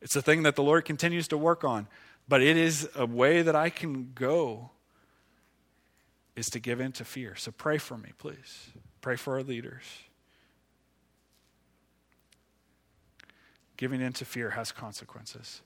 It's 0.00 0.16
a 0.16 0.22
thing 0.22 0.44
that 0.44 0.56
the 0.56 0.62
Lord 0.62 0.86
continues 0.86 1.28
to 1.28 1.36
work 1.36 1.62
on. 1.62 1.86
But 2.26 2.42
it 2.42 2.56
is 2.56 2.88
a 2.94 3.04
way 3.04 3.42
that 3.42 3.54
I 3.54 3.68
can 3.68 4.12
go 4.14 4.70
is 6.36 6.48
to 6.50 6.60
give 6.60 6.80
in 6.80 6.92
to 6.92 7.04
fear. 7.04 7.34
So 7.34 7.50
pray 7.50 7.78
for 7.78 7.96
me, 7.96 8.10
please. 8.18 8.70
Pray 9.00 9.16
for 9.16 9.34
our 9.34 9.42
leaders. 9.42 9.84
Giving 13.76 14.00
in 14.00 14.12
to 14.14 14.24
fear 14.24 14.50
has 14.50 14.72
consequences. 14.72 15.60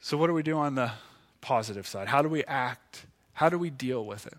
So, 0.00 0.16
what 0.16 0.28
do 0.28 0.32
we 0.32 0.42
do 0.42 0.58
on 0.58 0.74
the 0.74 0.92
positive 1.40 1.86
side? 1.86 2.08
How 2.08 2.22
do 2.22 2.28
we 2.28 2.44
act? 2.44 3.06
How 3.34 3.48
do 3.48 3.58
we 3.58 3.70
deal 3.70 4.04
with 4.04 4.26
it? 4.26 4.36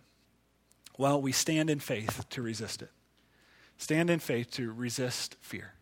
Well, 0.97 1.21
we 1.21 1.31
stand 1.31 1.69
in 1.69 1.79
faith 1.79 2.25
to 2.29 2.41
resist 2.41 2.81
it. 2.81 2.91
Stand 3.77 4.09
in 4.09 4.19
faith 4.19 4.51
to 4.51 4.71
resist 4.71 5.35
fear. 5.41 5.73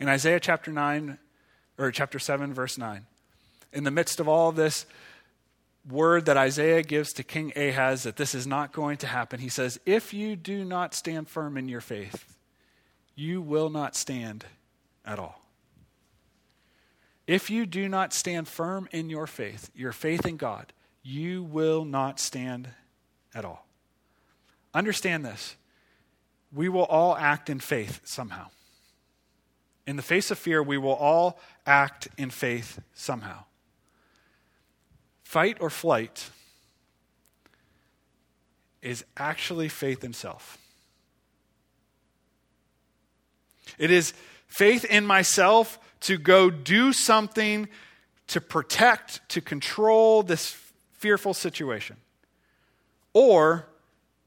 In 0.00 0.08
Isaiah 0.08 0.40
chapter 0.40 0.72
9, 0.72 1.18
or 1.78 1.90
chapter 1.90 2.18
7, 2.18 2.52
verse 2.54 2.78
9, 2.78 3.06
in 3.72 3.84
the 3.84 3.90
midst 3.90 4.20
of 4.20 4.28
all 4.28 4.52
this, 4.52 4.86
word 5.88 6.26
that 6.26 6.36
Isaiah 6.36 6.82
gives 6.82 7.12
to 7.14 7.22
King 7.22 7.52
Ahaz 7.56 8.04
that 8.04 8.16
this 8.16 8.34
is 8.34 8.46
not 8.46 8.72
going 8.72 8.96
to 8.98 9.06
happen. 9.06 9.40
He 9.40 9.48
says, 9.48 9.78
If 9.84 10.14
you 10.14 10.36
do 10.36 10.64
not 10.64 10.94
stand 10.94 11.28
firm 11.28 11.56
in 11.56 11.68
your 11.68 11.80
faith, 11.80 12.36
you 13.14 13.40
will 13.40 13.70
not 13.70 13.94
stand 13.94 14.44
at 15.04 15.18
all. 15.18 15.40
If 17.26 17.50
you 17.50 17.64
do 17.66 17.88
not 17.88 18.12
stand 18.12 18.48
firm 18.48 18.88
in 18.92 19.08
your 19.08 19.26
faith, 19.26 19.70
your 19.74 19.92
faith 19.92 20.26
in 20.26 20.36
God, 20.36 20.72
you 21.02 21.42
will 21.42 21.84
not 21.84 22.20
stand 22.20 22.68
at 23.34 23.44
all. 23.44 23.66
Understand 24.74 25.24
this. 25.24 25.56
We 26.52 26.68
will 26.68 26.84
all 26.84 27.16
act 27.16 27.48
in 27.48 27.60
faith 27.60 28.00
somehow. 28.04 28.48
In 29.86 29.96
the 29.96 30.02
face 30.02 30.30
of 30.30 30.38
fear, 30.38 30.62
we 30.62 30.78
will 30.78 30.94
all 30.94 31.38
act 31.66 32.08
in 32.16 32.30
faith 32.30 32.80
somehow. 32.94 33.44
Fight 35.34 35.56
or 35.58 35.68
flight 35.68 36.30
is 38.82 39.04
actually 39.16 39.68
faith 39.68 40.04
in 40.04 40.12
self. 40.12 40.58
It 43.76 43.90
is 43.90 44.14
faith 44.46 44.84
in 44.84 45.04
myself 45.04 45.80
to 46.02 46.18
go 46.18 46.50
do 46.50 46.92
something 46.92 47.68
to 48.28 48.40
protect, 48.40 49.28
to 49.30 49.40
control 49.40 50.22
this 50.22 50.56
fearful 50.92 51.34
situation. 51.34 51.96
Or 53.12 53.66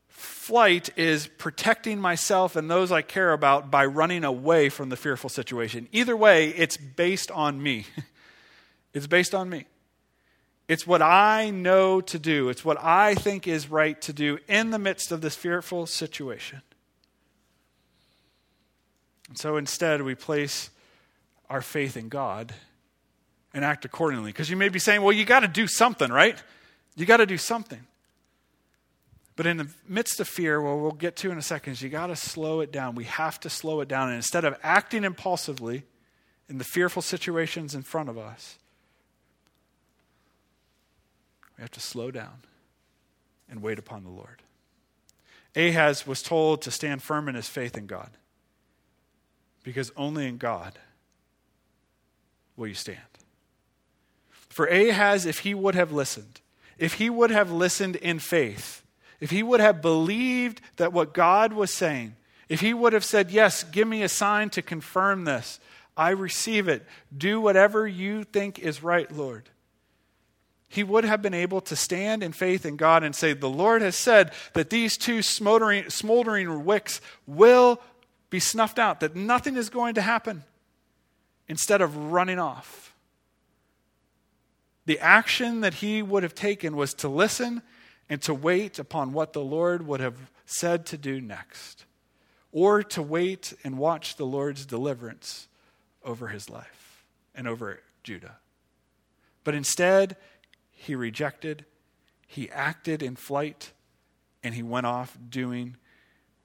flight 0.09 0.89
is 0.97 1.27
protecting 1.37 2.01
myself 2.01 2.57
and 2.57 2.69
those 2.69 2.91
I 2.91 3.01
care 3.01 3.31
about 3.31 3.71
by 3.71 3.85
running 3.85 4.25
away 4.25 4.67
from 4.67 4.89
the 4.89 4.97
fearful 4.97 5.29
situation. 5.29 5.87
Either 5.93 6.17
way, 6.17 6.49
it's 6.49 6.75
based 6.75 7.31
on 7.31 7.63
me. 7.63 7.85
it's 8.93 9.07
based 9.07 9.33
on 9.33 9.49
me. 9.49 9.67
It's 10.67 10.85
what 10.85 11.01
I 11.01 11.49
know 11.49 12.01
to 12.01 12.19
do, 12.19 12.49
it's 12.49 12.65
what 12.65 12.77
I 12.83 13.15
think 13.15 13.47
is 13.47 13.69
right 13.69 13.99
to 14.01 14.11
do 14.11 14.39
in 14.47 14.71
the 14.71 14.79
midst 14.79 15.11
of 15.11 15.21
this 15.21 15.35
fearful 15.35 15.85
situation. 15.85 16.61
And 19.29 19.37
so 19.37 19.57
instead, 19.57 20.01
we 20.01 20.15
place 20.15 20.69
our 21.49 21.61
faith 21.61 21.95
in 21.95 22.09
God 22.09 22.53
and 23.53 23.63
act 23.63 23.85
accordingly. 23.85 24.31
Because 24.31 24.49
you 24.49 24.57
may 24.57 24.69
be 24.69 24.79
saying, 24.79 25.01
well, 25.01 25.13
you 25.13 25.25
got 25.25 25.41
to 25.41 25.47
do 25.47 25.67
something, 25.67 26.11
right? 26.11 26.41
You 26.95 27.05
got 27.05 27.17
to 27.17 27.25
do 27.25 27.37
something. 27.37 27.85
But 29.35 29.45
in 29.45 29.57
the 29.57 29.67
midst 29.87 30.19
of 30.19 30.27
fear, 30.27 30.61
well, 30.61 30.79
we'll 30.79 30.91
get 30.91 31.15
to 31.17 31.31
in 31.31 31.37
a 31.37 31.43
second, 31.43 31.73
is 31.73 31.81
you 31.81 31.89
got 31.89 32.07
to 32.07 32.15
slow 32.15 32.59
it 32.61 32.71
down. 32.71 32.95
We 32.95 33.05
have 33.05 33.39
to 33.41 33.49
slow 33.49 33.81
it 33.81 33.87
down. 33.87 34.07
And 34.07 34.15
instead 34.15 34.45
of 34.45 34.57
acting 34.63 35.03
impulsively 35.03 35.83
in 36.49 36.57
the 36.57 36.63
fearful 36.63 37.01
situations 37.01 37.75
in 37.75 37.83
front 37.83 38.09
of 38.09 38.17
us, 38.17 38.57
we 41.57 41.61
have 41.61 41.71
to 41.71 41.79
slow 41.79 42.11
down 42.11 42.41
and 43.49 43.61
wait 43.61 43.79
upon 43.79 44.03
the 44.03 44.09
Lord. 44.09 44.41
Ahaz 45.55 46.05
was 46.05 46.21
told 46.21 46.61
to 46.61 46.71
stand 46.71 47.01
firm 47.01 47.27
in 47.27 47.35
his 47.35 47.49
faith 47.49 47.77
in 47.77 47.87
God 47.87 48.11
because 49.63 49.91
only 49.97 50.27
in 50.27 50.37
God 50.37 50.77
will 52.55 52.67
you 52.67 52.73
stand. 52.73 52.99
For 54.49 54.65
Ahaz, 54.67 55.25
if 55.25 55.39
he 55.39 55.53
would 55.53 55.75
have 55.75 55.91
listened, 55.91 56.41
if 56.77 56.93
he 56.93 57.09
would 57.09 57.31
have 57.31 57.51
listened 57.51 57.95
in 57.95 58.19
faith, 58.19 58.83
if 59.19 59.31
he 59.31 59.41
would 59.41 59.59
have 59.59 59.81
believed 59.81 60.61
that 60.77 60.93
what 60.93 61.13
God 61.13 61.53
was 61.53 61.73
saying, 61.73 62.15
if 62.49 62.61
he 62.61 62.73
would 62.73 62.93
have 62.93 63.03
said, 63.03 63.31
Yes, 63.31 63.63
give 63.63 63.87
me 63.87 64.03
a 64.03 64.09
sign 64.09 64.49
to 64.51 64.61
confirm 64.61 65.25
this, 65.25 65.59
I 65.95 66.11
receive 66.11 66.67
it, 66.67 66.85
do 67.15 67.41
whatever 67.41 67.87
you 67.87 68.23
think 68.23 68.59
is 68.59 68.83
right, 68.83 69.11
Lord. 69.11 69.49
He 70.67 70.83
would 70.83 71.05
have 71.05 71.21
been 71.21 71.33
able 71.33 71.61
to 71.61 71.75
stand 71.75 72.21
in 72.21 72.33
faith 72.33 72.65
in 72.65 72.75
God 72.75 73.03
and 73.03 73.15
say, 73.15 73.33
The 73.33 73.49
Lord 73.49 73.81
has 73.81 73.95
said 73.95 74.31
that 74.53 74.69
these 74.69 74.97
two 74.97 75.21
smoldering, 75.21 75.89
smoldering 75.89 76.65
wicks 76.65 76.99
will 77.25 77.81
be 78.29 78.39
snuffed 78.39 78.77
out, 78.77 78.99
that 78.99 79.15
nothing 79.15 79.55
is 79.55 79.69
going 79.69 79.95
to 79.95 80.01
happen, 80.01 80.43
instead 81.47 81.81
of 81.81 81.95
running 82.11 82.39
off. 82.39 82.93
The 84.85 84.99
action 84.99 85.61
that 85.61 85.75
he 85.75 86.01
would 86.01 86.23
have 86.23 86.35
taken 86.35 86.75
was 86.75 86.93
to 86.95 87.07
listen 87.07 87.61
and 88.09 88.21
to 88.23 88.33
wait 88.33 88.79
upon 88.79 89.13
what 89.13 89.33
the 89.33 89.43
Lord 89.43 89.85
would 89.85 89.99
have 89.99 90.31
said 90.45 90.85
to 90.87 90.97
do 90.97 91.21
next, 91.21 91.85
or 92.51 92.83
to 92.83 93.01
wait 93.01 93.53
and 93.63 93.77
watch 93.77 94.15
the 94.15 94.25
Lord's 94.25 94.65
deliverance 94.65 95.47
over 96.03 96.27
his 96.29 96.49
life 96.49 97.05
and 97.35 97.47
over 97.47 97.81
Judah. 98.03 98.37
But 99.43 99.55
instead, 99.55 100.15
he 100.79 100.93
rejected, 100.93 101.65
he 102.27 102.49
acted 102.51 103.01
in 103.01 103.15
flight, 103.15 103.73
and 104.43 104.53
he 104.53 104.61
went 104.61 104.85
off 104.85 105.17
doing 105.27 105.75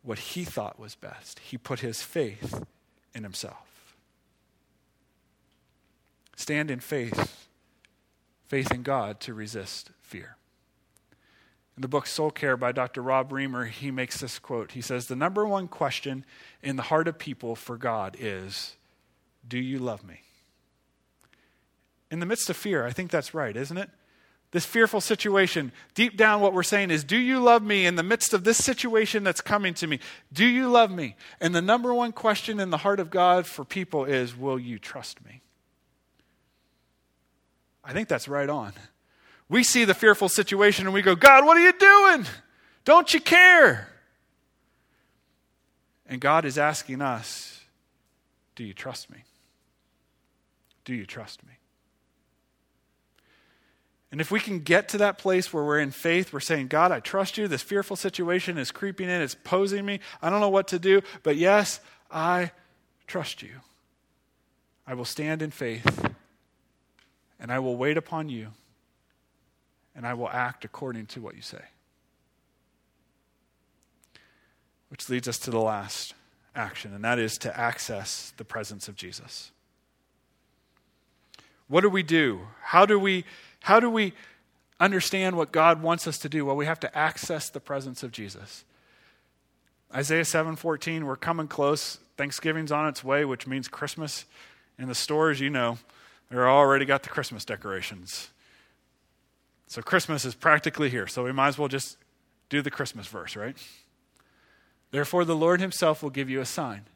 what 0.02 0.18
he 0.18 0.44
thought 0.44 0.78
was 0.78 0.94
best. 0.94 1.38
He 1.38 1.58
put 1.58 1.80
his 1.80 2.02
faith 2.02 2.64
in 3.14 3.22
himself. 3.24 3.94
Stand 6.34 6.70
in 6.70 6.80
faith, 6.80 7.46
faith 8.46 8.72
in 8.72 8.82
God 8.82 9.20
to 9.20 9.34
resist 9.34 9.90
fear. 10.00 10.36
In 11.76 11.82
the 11.82 11.88
book 11.88 12.06
Soul 12.06 12.30
Care 12.30 12.56
by 12.56 12.72
Dr. 12.72 13.02
Rob 13.02 13.30
Reimer, 13.30 13.68
he 13.68 13.90
makes 13.90 14.18
this 14.18 14.38
quote. 14.38 14.72
He 14.72 14.80
says, 14.80 15.06
The 15.06 15.14
number 15.14 15.46
one 15.46 15.68
question 15.68 16.24
in 16.62 16.76
the 16.76 16.84
heart 16.84 17.06
of 17.06 17.18
people 17.18 17.54
for 17.54 17.76
God 17.76 18.16
is, 18.18 18.76
Do 19.46 19.58
you 19.58 19.78
love 19.78 20.02
me? 20.02 20.22
In 22.10 22.18
the 22.18 22.26
midst 22.26 22.48
of 22.50 22.56
fear, 22.56 22.86
I 22.86 22.92
think 22.92 23.10
that's 23.10 23.34
right, 23.34 23.56
isn't 23.56 23.76
it? 23.76 23.90
This 24.52 24.66
fearful 24.66 25.00
situation, 25.00 25.72
deep 25.94 26.18
down, 26.18 26.42
what 26.42 26.52
we're 26.52 26.62
saying 26.62 26.90
is, 26.90 27.04
Do 27.04 27.16
you 27.16 27.40
love 27.40 27.62
me 27.62 27.86
in 27.86 27.96
the 27.96 28.02
midst 28.02 28.34
of 28.34 28.44
this 28.44 28.62
situation 28.62 29.24
that's 29.24 29.40
coming 29.40 29.72
to 29.74 29.86
me? 29.86 29.98
Do 30.30 30.44
you 30.44 30.68
love 30.68 30.90
me? 30.90 31.16
And 31.40 31.54
the 31.54 31.62
number 31.62 31.92
one 31.92 32.12
question 32.12 32.60
in 32.60 32.68
the 32.68 32.76
heart 32.76 33.00
of 33.00 33.08
God 33.08 33.46
for 33.46 33.64
people 33.64 34.04
is, 34.04 34.36
Will 34.36 34.58
you 34.58 34.78
trust 34.78 35.24
me? 35.24 35.40
I 37.82 37.94
think 37.94 38.08
that's 38.08 38.28
right 38.28 38.48
on. 38.48 38.74
We 39.48 39.64
see 39.64 39.86
the 39.86 39.94
fearful 39.94 40.28
situation 40.28 40.86
and 40.86 40.94
we 40.94 41.00
go, 41.02 41.16
God, 41.16 41.46
what 41.46 41.56
are 41.56 41.60
you 41.60 41.72
doing? 41.72 42.26
Don't 42.84 43.12
you 43.12 43.20
care? 43.20 43.88
And 46.06 46.20
God 46.20 46.44
is 46.44 46.58
asking 46.58 47.00
us, 47.00 47.62
Do 48.54 48.64
you 48.64 48.74
trust 48.74 49.10
me? 49.10 49.24
Do 50.84 50.94
you 50.94 51.06
trust 51.06 51.42
me? 51.46 51.52
And 54.12 54.20
if 54.20 54.31
we 54.31 54.38
can 54.38 54.61
get 54.61 54.90
to 54.90 54.98
that 54.98 55.16
place 55.16 55.53
where 55.53 55.64
we're 55.64 55.81
in 55.81 55.90
faith, 55.90 56.35
we're 56.35 56.40
saying, 56.40 56.68
God, 56.68 56.92
I 56.92 57.01
trust 57.01 57.38
you. 57.38 57.48
This 57.48 57.62
fearful 57.62 57.96
situation 57.96 58.59
is 58.59 58.70
creeping 58.70 59.09
in, 59.09 59.22
it's 59.22 59.35
posing 59.35 59.87
me. 59.87 60.01
I 60.20 60.29
don't 60.29 60.40
know 60.40 60.51
what 60.51 60.68
to 60.68 60.79
do, 60.79 61.01
but 61.22 61.37
yes, 61.37 61.81
I 62.11 62.53
trust 63.07 63.42
you. 63.42 63.55
I 64.87 64.92
will 64.92 65.07
stand 65.07 65.40
in 65.40 65.51
faith 65.51 66.12
and 67.40 67.51
I 67.51 67.59
will 67.59 67.77
wait 67.77 67.96
upon 67.96 68.29
you 68.29 68.48
and 69.96 70.07
I 70.07 70.12
will 70.14 70.29
act 70.29 70.64
according 70.64 71.07
to 71.07 71.20
what 71.20 71.35
you 71.35 71.42
say. 71.42 71.62
Which 74.88 75.09
leads 75.09 75.27
us 75.27 75.38
to 75.38 75.51
the 75.51 75.59
last 75.59 76.12
action, 76.55 76.94
and 76.94 77.03
that 77.05 77.18
is 77.18 77.38
to 77.38 77.59
access 77.59 78.35
the 78.37 78.44
presence 78.44 78.88
of 78.88 78.96
Jesus. 78.96 79.51
What 81.68 81.81
do 81.81 81.88
we 81.88 82.03
do? 82.03 82.40
How 82.62 82.85
do 82.85 82.98
we, 82.98 83.25
how 83.62 83.81
do 83.81 83.88
we 83.88 84.12
understand 84.79 85.37
what 85.37 85.53
God 85.53 85.83
wants 85.83 86.07
us 86.07 86.18
to 86.18 86.29
do? 86.29 86.44
Well, 86.44 86.57
we 86.57 86.66
have 86.66 86.81
to 86.81 86.96
access 86.96 87.48
the 87.48 87.61
presence 87.61 88.03
of 88.03 88.12
Jesus. 88.12 88.64
Isaiah 89.94 90.25
7:14, 90.25 91.05
we're 91.05 91.16
coming 91.16 91.48
close. 91.48 91.98
Thanksgiving's 92.16 92.72
on 92.72 92.88
its 92.88 93.05
way, 93.05 93.25
which 93.25 93.46
means 93.46 93.68
Christmas. 93.68 94.25
In 94.79 94.88
the 94.88 94.94
stores, 94.94 95.38
you 95.38 95.51
know, 95.51 95.79
they're 96.31 96.48
already 96.48 96.85
got 96.85 97.03
the 97.03 97.09
Christmas 97.09 97.44
decorations. 97.44 98.31
So 99.66 99.81
Christmas 99.83 100.25
is 100.25 100.35
practically 100.35 100.90
here. 100.90 101.07
So 101.07 101.25
we 101.25 101.33
might 101.33 101.48
as 101.48 101.59
well 101.59 101.68
just 101.68 101.98
do 102.48 102.62
the 102.62 102.70
Christmas 102.70 103.07
verse, 103.07 103.37
right? 103.37 103.57
Therefore, 104.90 105.25
the 105.25 105.37
Lord 105.37 105.61
himself 105.61 106.03
will 106.03 106.11
give 106.11 106.29
you 106.29 106.40
a 106.40 106.46
sign. 106.46 106.87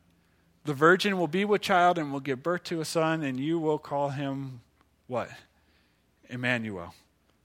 The 0.65 0.75
virgin 0.75 1.17
will 1.17 1.29
be 1.29 1.45
with 1.45 1.63
child 1.63 1.97
and 1.97 2.13
will 2.13 2.21
give 2.21 2.43
birth 2.43 2.65
to 2.65 2.81
a 2.81 2.85
son, 2.85 3.23
and 3.23 3.39
you 3.39 3.59
will 3.59 3.79
call 3.79 4.11
him 4.11 4.61
what? 5.07 5.31
Emmanuel, 6.29 6.95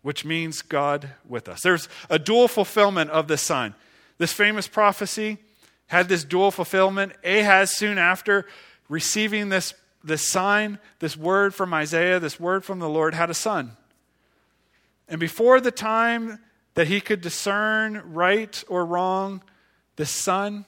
which 0.02 0.26
means 0.26 0.62
God 0.62 1.10
with 1.28 1.48
us. 1.48 1.62
There's 1.62 1.90
a 2.10 2.20
dual 2.20 2.48
fulfillment 2.48 3.10
of 3.12 3.28
this 3.28 3.42
sign. 3.42 3.76
This 4.18 4.34
famous 4.34 4.68
prophecy 4.68 5.38
had 5.88 6.10
this 6.10 6.24
dual 6.24 6.52
fulfillment. 6.52 7.14
Ahaz, 7.24 7.76
soon 7.76 7.98
after 7.98 8.46
receiving 8.88 9.50
this, 9.50 9.74
this 10.04 10.30
sign, 10.30 10.80
this 11.00 11.18
word 11.18 11.54
from 11.54 11.74
Isaiah, 11.74 12.20
this 12.20 12.40
word 12.40 12.64
from 12.64 12.80
the 12.80 12.90
Lord, 12.90 13.14
had 13.14 13.30
a 13.30 13.34
son. 13.34 13.78
And 15.08 15.20
before 15.20 15.60
the 15.60 15.72
time 15.72 16.40
that 16.76 16.88
he 16.88 17.02
could 17.02 17.22
discern 17.22 18.02
right 18.06 18.64
or 18.68 18.86
wrong, 18.86 19.44
the 19.98 20.06
son, 20.06 20.66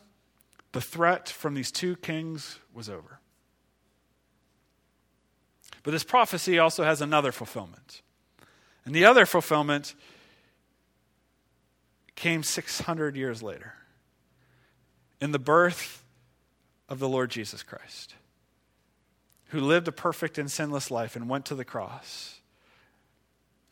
the 0.74 0.82
threat 0.82 1.30
from 1.30 1.54
these 1.54 1.72
two 1.72 1.96
kings 1.96 2.60
was 2.74 2.90
over. 2.90 3.20
But 5.84 5.92
this 5.92 6.04
prophecy 6.04 6.60
also 6.60 6.84
has 6.84 7.02
another 7.02 7.32
fulfillment. 7.32 8.03
And 8.86 8.94
the 8.94 9.06
other 9.06 9.26
fulfillment 9.26 9.96
came 12.16 12.44
600 12.44 13.16
years 13.16 13.42
later 13.42 13.74
in 15.22 15.32
the 15.32 15.40
birth 15.40 16.04
of 16.90 17.00
the 17.00 17.08
Lord 17.08 17.32
Jesus 17.32 17.64
Christ, 17.64 18.16
who 19.48 19.60
lived 19.60 19.88
a 19.88 19.92
perfect 19.92 20.38
and 20.38 20.52
sinless 20.52 20.92
life 20.92 21.16
and 21.16 21.30
went 21.30 21.46
to 21.46 21.56
the 21.56 21.66
cross 21.66 22.42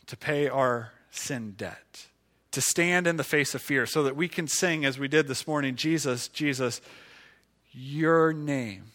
to 0.07 0.17
pay 0.17 0.47
our 0.47 0.91
sin 1.11 1.53
debt, 1.57 2.07
to 2.51 2.61
stand 2.61 3.05
in 3.05 3.17
the 3.17 3.23
face 3.23 3.53
of 3.53 3.61
fear, 3.61 3.85
so 3.85 4.03
that 4.03 4.15
we 4.15 4.27
can 4.27 4.47
sing, 4.47 4.85
as 4.85 4.97
we 4.97 5.07
did 5.07 5.27
this 5.27 5.45
morning 5.45 5.75
Jesus, 5.75 6.27
Jesus, 6.29 6.81
your 7.71 8.33
name 8.33 8.91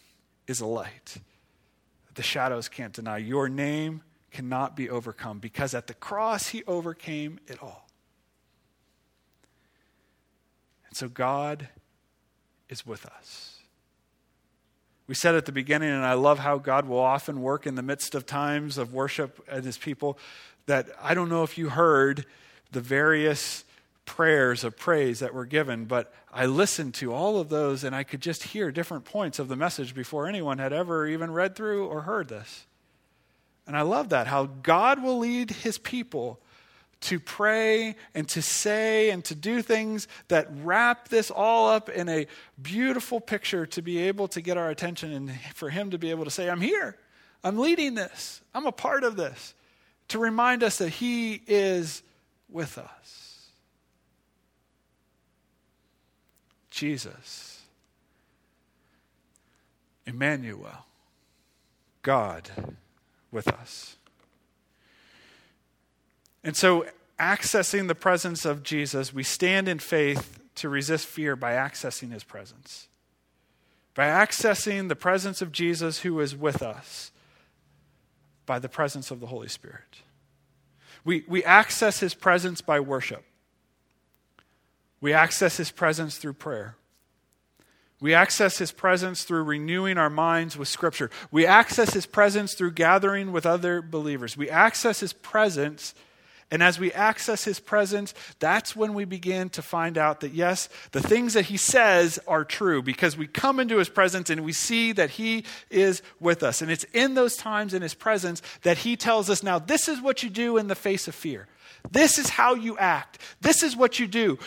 is 0.47 0.59
a 0.59 0.65
light. 0.65 1.17
The 2.15 2.23
shadows 2.23 2.69
can't 2.69 2.93
deny. 2.93 3.17
Your 3.17 3.49
name 3.49 4.01
cannot 4.31 4.75
be 4.75 4.89
overcome 4.89 5.39
because 5.39 5.73
at 5.73 5.87
the 5.87 5.93
cross 5.93 6.49
he 6.49 6.63
overcame 6.65 7.39
it 7.47 7.61
all. 7.61 7.87
And 10.87 10.97
so 10.97 11.07
God 11.07 11.69
is 12.69 12.85
with 12.85 13.05
us. 13.05 13.59
We 15.07 15.15
said 15.15 15.35
at 15.35 15.45
the 15.45 15.53
beginning, 15.53 15.89
and 15.89 16.05
I 16.05 16.13
love 16.13 16.39
how 16.39 16.57
God 16.57 16.85
will 16.85 16.99
often 16.99 17.41
work 17.41 17.65
in 17.65 17.75
the 17.75 17.81
midst 17.81 18.13
of 18.13 18.25
times 18.25 18.77
of 18.77 18.93
worship 18.93 19.43
and 19.49 19.63
his 19.63 19.77
people, 19.77 20.17
that 20.65 20.89
I 21.01 21.13
don't 21.13 21.29
know 21.29 21.43
if 21.43 21.57
you 21.57 21.69
heard 21.69 22.25
the 22.71 22.81
various 22.81 23.63
prayers 24.05 24.63
of 24.63 24.75
praise 24.77 25.19
that 25.19 25.33
were 25.33 25.45
given, 25.45 25.85
but 25.85 26.13
I 26.33 26.45
listened 26.45 26.93
to 26.95 27.13
all 27.13 27.39
of 27.39 27.49
those 27.49 27.83
and 27.83 27.95
I 27.95 28.03
could 28.03 28.21
just 28.21 28.43
hear 28.43 28.71
different 28.71 29.05
points 29.05 29.39
of 29.39 29.47
the 29.47 29.55
message 29.55 29.95
before 29.95 30.27
anyone 30.27 30.57
had 30.57 30.73
ever 30.73 31.07
even 31.07 31.31
read 31.31 31.55
through 31.55 31.85
or 31.85 32.01
heard 32.01 32.27
this. 32.27 32.65
And 33.67 33.75
I 33.75 33.81
love 33.81 34.09
that, 34.09 34.27
how 34.27 34.45
God 34.45 35.03
will 35.03 35.19
lead 35.19 35.51
his 35.51 35.77
people 35.77 36.39
to 36.99 37.19
pray 37.19 37.95
and 38.15 38.27
to 38.29 38.41
say 38.41 39.11
and 39.11 39.23
to 39.25 39.35
do 39.35 39.61
things 39.61 40.07
that 40.29 40.47
wrap 40.63 41.09
this 41.09 41.29
all 41.29 41.69
up 41.69 41.89
in 41.89 42.09
a 42.09 42.25
beautiful 42.59 43.19
picture 43.19 43.65
to 43.67 43.81
be 43.81 43.99
able 43.99 44.27
to 44.29 44.41
get 44.41 44.57
our 44.57 44.69
attention 44.69 45.11
and 45.11 45.31
for 45.53 45.69
him 45.69 45.91
to 45.91 45.97
be 45.97 46.09
able 46.09 46.23
to 46.23 46.31
say, 46.31 46.49
I'm 46.49 46.61
here. 46.61 46.97
I'm 47.43 47.59
leading 47.59 47.93
this. 47.93 48.41
I'm 48.55 48.65
a 48.65 48.71
part 48.71 49.03
of 49.03 49.15
this. 49.15 49.53
To 50.09 50.19
remind 50.19 50.63
us 50.63 50.77
that 50.77 50.89
he 50.89 51.41
is 51.45 52.01
with 52.49 52.77
us. 52.77 53.49
Jesus, 56.71 57.61
Emmanuel, 60.05 60.85
God 62.01 62.49
with 63.31 63.47
us. 63.47 63.97
And 66.43 66.55
so, 66.55 66.85
accessing 67.19 67.87
the 67.87 67.95
presence 67.95 68.45
of 68.45 68.63
Jesus, 68.63 69.13
we 69.13 69.23
stand 69.23 69.67
in 69.67 69.79
faith 69.79 70.39
to 70.55 70.69
resist 70.69 71.05
fear 71.05 71.35
by 71.35 71.53
accessing 71.53 72.11
his 72.11 72.23
presence. 72.23 72.87
By 73.95 74.05
accessing 74.05 74.87
the 74.87 74.95
presence 74.95 75.41
of 75.41 75.51
Jesus 75.51 75.99
who 75.99 76.19
is 76.19 76.35
with 76.35 76.61
us 76.61 77.11
by 78.47 78.57
the 78.57 78.69
presence 78.69 79.11
of 79.11 79.19
the 79.19 79.27
Holy 79.27 79.49
Spirit. 79.49 80.01
We, 81.03 81.23
we 81.27 81.43
access 81.43 81.99
his 81.99 82.15
presence 82.15 82.61
by 82.61 82.79
worship. 82.79 83.23
We 84.99 85.13
access 85.13 85.57
his 85.57 85.69
presence 85.69 86.17
through 86.17 86.33
prayer. 86.33 86.75
We 87.99 88.13
access 88.13 88.59
his 88.59 88.71
presence 88.71 89.23
through 89.23 89.43
renewing 89.43 89.97
our 89.97 90.09
minds 90.09 90.55
with 90.55 90.67
Scripture. 90.67 91.09
We 91.31 91.47
access 91.47 91.93
his 91.93 92.05
presence 92.05 92.53
through 92.53 92.71
gathering 92.71 93.31
with 93.31 93.45
other 93.45 93.81
believers. 93.81 94.37
We 94.37 94.51
access 94.51 94.99
his 94.99 95.13
presence, 95.13 95.95
and 96.51 96.61
as 96.61 96.79
we 96.79 96.93
access 96.93 97.43
his 97.43 97.59
presence, 97.59 98.13
that's 98.37 98.75
when 98.75 98.93
we 98.93 99.05
begin 99.05 99.49
to 99.49 99.63
find 99.63 99.97
out 99.97 100.19
that, 100.19 100.31
yes, 100.31 100.69
the 100.91 101.01
things 101.01 101.33
that 101.33 101.45
he 101.45 101.57
says 101.57 102.19
are 102.27 102.45
true 102.45 102.83
because 102.83 103.17
we 103.17 103.25
come 103.25 103.59
into 103.59 103.77
his 103.77 103.89
presence 103.89 104.29
and 104.29 104.45
we 104.45 104.53
see 104.53 104.91
that 104.91 105.09
he 105.09 105.43
is 105.71 106.03
with 106.19 106.43
us. 106.43 106.61
And 106.61 106.69
it's 106.69 106.85
in 106.93 107.15
those 107.15 107.35
times 107.35 107.73
in 107.73 107.81
his 107.81 107.95
presence 107.95 108.43
that 108.61 108.77
he 108.77 108.95
tells 108.95 109.27
us, 109.27 109.41
now, 109.41 109.57
this 109.57 109.89
is 109.89 109.99
what 110.01 110.21
you 110.21 110.29
do 110.29 110.57
in 110.57 110.67
the 110.67 110.75
face 110.75 111.07
of 111.07 111.15
fear. 111.15 111.47
This 111.89 112.19
is 112.19 112.29
how 112.29 112.53
you 112.53 112.77
act. 112.77 113.19
This 113.41 113.63
is 113.63 113.75
what 113.75 113.97
you 113.97 114.05
do. 114.05 114.37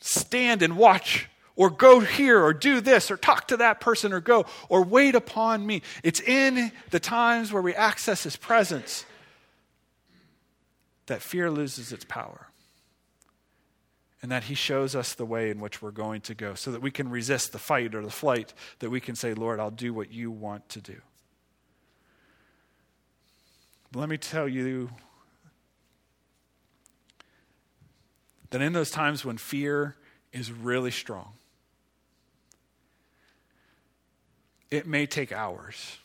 Stand 0.00 0.62
and 0.62 0.76
watch 0.76 1.28
or 1.56 1.70
go 1.70 2.00
here 2.00 2.42
or 2.42 2.52
do 2.52 2.80
this 2.80 3.10
or 3.10 3.16
talk 3.16 3.48
to 3.48 3.56
that 3.56 3.80
person 3.80 4.12
or 4.12 4.20
go 4.20 4.44
or 4.68 4.84
wait 4.84 5.14
upon 5.14 5.66
me. 5.66 5.82
It's 6.04 6.20
in 6.20 6.70
the 6.90 7.00
times 7.00 7.52
where 7.52 7.62
we 7.62 7.74
access 7.74 8.22
his 8.22 8.36
presence 8.36 9.04
that 11.06 11.22
fear 11.22 11.50
loses 11.50 11.92
its 11.92 12.04
power. 12.04 12.48
And 14.22 14.32
that 14.32 14.44
he 14.44 14.54
shows 14.54 14.96
us 14.96 15.14
the 15.14 15.26
way 15.26 15.50
in 15.50 15.60
which 15.60 15.80
we're 15.80 15.92
going 15.92 16.20
to 16.22 16.34
go 16.34 16.54
so 16.54 16.72
that 16.72 16.82
we 16.82 16.90
can 16.90 17.10
resist 17.10 17.52
the 17.52 17.58
fight 17.58 17.94
or 17.94 18.02
the 18.02 18.10
flight, 18.10 18.54
that 18.80 18.90
we 18.90 19.00
can 19.00 19.14
say, 19.14 19.34
Lord, 19.34 19.60
I'll 19.60 19.70
do 19.70 19.94
what 19.94 20.10
you 20.10 20.30
want 20.30 20.68
to 20.70 20.80
do. 20.80 20.96
But 23.92 24.00
let 24.00 24.08
me 24.08 24.16
tell 24.16 24.48
you 24.48 24.90
that 28.50 28.60
in 28.60 28.72
those 28.72 28.90
times 28.90 29.24
when 29.24 29.36
fear 29.36 29.96
is 30.32 30.50
really 30.50 30.90
strong, 30.90 31.34
It 34.70 34.86
may 34.86 35.06
take 35.06 35.32
hours, 35.32 35.98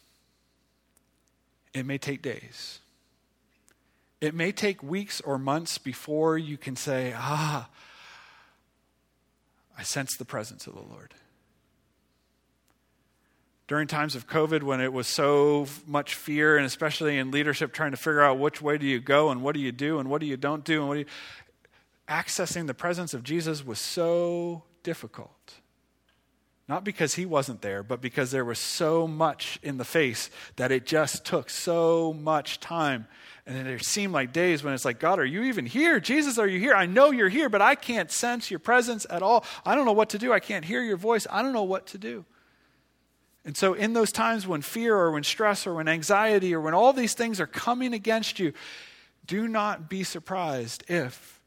it 1.74 1.86
may 1.86 1.98
take 1.98 2.22
days. 2.22 2.80
It 4.20 4.36
may 4.36 4.52
take 4.52 4.84
weeks 4.84 5.20
or 5.20 5.40
months 5.40 5.80
before 5.80 6.38
you 6.38 6.56
can 6.56 6.76
say, 6.76 7.12
Ah, 7.16 7.68
I 9.76 9.82
sense 9.82 10.16
the 10.16 10.26
presence 10.26 10.68
of 10.68 10.76
the 10.76 10.82
Lord. 10.82 11.16
During 13.68 13.88
times 13.88 14.16
of 14.16 14.28
COVID, 14.28 14.62
when 14.62 14.80
it 14.80 14.94
was 14.94 15.08
so 15.08 15.66
much 15.88 16.14
fear, 16.14 16.56
and 16.58 16.68
especially 16.68 17.18
in 17.18 17.32
leadership, 17.32 17.74
trying 17.74 17.92
to 17.92 17.98
figure 17.98 18.22
out 18.22 18.38
which 18.38 18.62
way 18.62 18.78
do 18.78 18.86
you 18.86 19.00
go 19.00 19.32
and 19.32 19.42
what 19.42 19.56
do 19.56 19.60
you 19.60 19.72
do 19.72 19.98
and 19.98 20.08
what 20.08 20.22
do 20.22 20.28
you 20.28 20.38
don't 20.38 20.64
do, 20.64 20.82
and 20.82 20.88
what 20.88 20.94
do 20.96 21.00
you, 21.00 21.06
accessing 22.08 22.68
the 22.68 22.74
presence 22.76 23.16
of 23.16 23.24
Jesus 23.24 23.66
was 23.66 23.80
so 23.80 24.64
difficult. 24.84 25.61
Not 26.72 26.86
because 26.86 27.16
he 27.16 27.26
wasn't 27.26 27.62
there, 27.62 27.84
but 27.84 28.00
because 28.00 28.32
there 28.32 28.46
was 28.46 28.58
so 28.58 29.06
much 29.06 29.60
in 29.62 29.78
the 29.78 29.84
face 29.84 30.30
that 30.56 30.72
it 30.72 30.86
just 30.86 31.26
took 31.26 31.50
so 31.50 32.14
much 32.14 32.62
time. 32.62 33.08
And 33.46 33.68
it 33.68 33.84
seemed 33.84 34.14
like 34.14 34.32
days 34.32 34.64
when 34.64 34.74
it's 34.74 34.86
like, 34.86 34.98
God, 34.98 35.20
are 35.20 35.26
you 35.26 35.44
even 35.44 35.66
here? 35.66 36.00
Jesus, 36.00 36.38
are 36.38 36.48
you 36.48 36.60
here? 36.60 36.74
I 36.74 36.86
know 36.86 37.12
you're 37.12 37.28
here, 37.28 37.50
but 37.50 37.62
I 37.62 37.76
can't 37.76 38.10
sense 38.10 38.50
your 38.50 38.62
presence 38.62 39.06
at 39.10 39.22
all. 39.22 39.44
I 39.66 39.76
don't 39.76 39.84
know 39.84 39.92
what 39.92 40.12
to 40.12 40.18
do. 40.18 40.32
I 40.32 40.40
can't 40.40 40.64
hear 40.64 40.82
your 40.82 40.96
voice. 40.96 41.28
I 41.30 41.42
don't 41.42 41.52
know 41.52 41.64
what 41.64 41.88
to 41.88 41.98
do. 41.98 42.24
And 43.44 43.58
so, 43.58 43.74
in 43.74 43.92
those 43.92 44.14
times 44.14 44.48
when 44.48 44.62
fear 44.62 44.96
or 44.96 45.12
when 45.12 45.24
stress 45.24 45.68
or 45.68 45.74
when 45.74 45.90
anxiety 45.90 46.56
or 46.56 46.62
when 46.62 46.74
all 46.74 46.94
these 46.94 47.16
things 47.16 47.42
are 47.42 47.48
coming 47.48 47.94
against 47.94 48.40
you, 48.40 48.54
do 49.26 49.50
not 49.50 49.90
be 49.90 50.06
surprised 50.06 50.86
if 50.88 51.42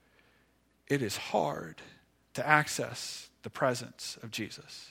it 0.87 1.01
is 1.01 1.17
hard 1.17 1.81
to 2.35 2.47
access 2.47 3.31
the 3.43 3.49
presence 3.49 4.19
of 4.23 4.31
Jesus. 4.31 4.91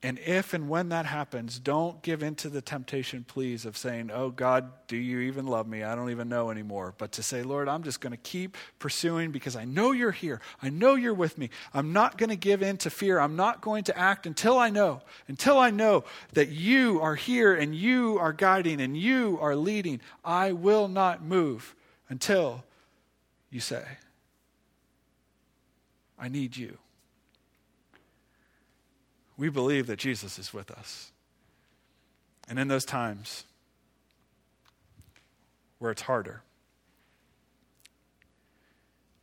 And 0.00 0.20
if 0.20 0.54
and 0.54 0.68
when 0.68 0.90
that 0.90 1.06
happens, 1.06 1.58
don't 1.58 2.00
give 2.02 2.22
in 2.22 2.36
to 2.36 2.48
the 2.48 2.62
temptation, 2.62 3.24
please, 3.26 3.66
of 3.66 3.76
saying, 3.76 4.12
Oh 4.14 4.30
God, 4.30 4.70
do 4.86 4.96
you 4.96 5.20
even 5.20 5.48
love 5.48 5.66
me? 5.66 5.82
I 5.82 5.96
don't 5.96 6.10
even 6.10 6.28
know 6.28 6.50
anymore. 6.50 6.94
But 6.96 7.10
to 7.12 7.22
say, 7.24 7.42
Lord, 7.42 7.68
I'm 7.68 7.82
just 7.82 8.00
going 8.00 8.12
to 8.12 8.16
keep 8.16 8.56
pursuing 8.78 9.32
because 9.32 9.56
I 9.56 9.64
know 9.64 9.90
you're 9.90 10.12
here. 10.12 10.40
I 10.62 10.70
know 10.70 10.94
you're 10.94 11.14
with 11.14 11.36
me. 11.36 11.50
I'm 11.74 11.92
not 11.92 12.16
going 12.16 12.30
to 12.30 12.36
give 12.36 12.62
in 12.62 12.76
to 12.78 12.90
fear. 12.90 13.18
I'm 13.18 13.34
not 13.34 13.60
going 13.60 13.82
to 13.84 13.98
act 13.98 14.24
until 14.24 14.56
I 14.56 14.70
know, 14.70 15.02
until 15.26 15.58
I 15.58 15.70
know 15.70 16.04
that 16.32 16.50
you 16.50 17.00
are 17.00 17.16
here 17.16 17.52
and 17.52 17.74
you 17.74 18.18
are 18.20 18.32
guiding 18.32 18.80
and 18.80 18.96
you 18.96 19.36
are 19.40 19.56
leading. 19.56 20.00
I 20.24 20.52
will 20.52 20.86
not 20.86 21.24
move 21.24 21.74
until 22.08 22.62
you 23.50 23.58
say, 23.58 23.84
I 26.16 26.28
need 26.28 26.56
you 26.56 26.78
we 29.38 29.48
believe 29.48 29.86
that 29.86 29.98
Jesus 29.98 30.38
is 30.38 30.52
with 30.52 30.70
us. 30.70 31.12
And 32.48 32.58
in 32.58 32.68
those 32.68 32.84
times 32.84 33.44
where 35.78 35.92
it's 35.92 36.02
harder, 36.02 36.42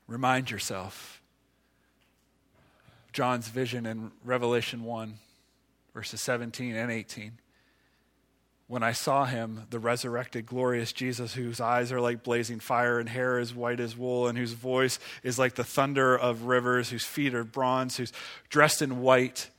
remind 0.07 0.49
yourself 0.49 1.21
John's 3.11 3.49
vision 3.49 3.85
in 3.85 4.11
Revelation 4.23 4.83
1, 4.83 5.15
verses 5.93 6.21
17 6.21 6.75
and 6.75 6.91
18. 6.91 7.33
When 8.67 8.83
I 8.83 8.93
saw 8.93 9.25
him, 9.25 9.63
the 9.69 9.79
resurrected, 9.79 10.45
glorious 10.45 10.91
Jesus, 10.91 11.33
whose 11.33 11.59
eyes 11.59 11.91
are 11.91 12.01
like 12.01 12.23
blazing 12.23 12.59
fire 12.59 12.99
and 12.99 13.07
hair 13.07 13.37
as 13.37 13.53
white 13.53 13.79
as 13.79 13.95
wool, 13.95 14.27
and 14.27 14.37
whose 14.37 14.53
voice 14.53 14.97
is 15.23 15.37
like 15.37 15.55
the 15.55 15.63
thunder 15.63 16.17
of 16.17 16.43
rivers, 16.43 16.89
whose 16.89 17.05
feet 17.05 17.35
are 17.35 17.43
bronze, 17.43 17.97
who's 17.97 18.11
dressed 18.49 18.81
in 18.81 19.01
white 19.01 19.49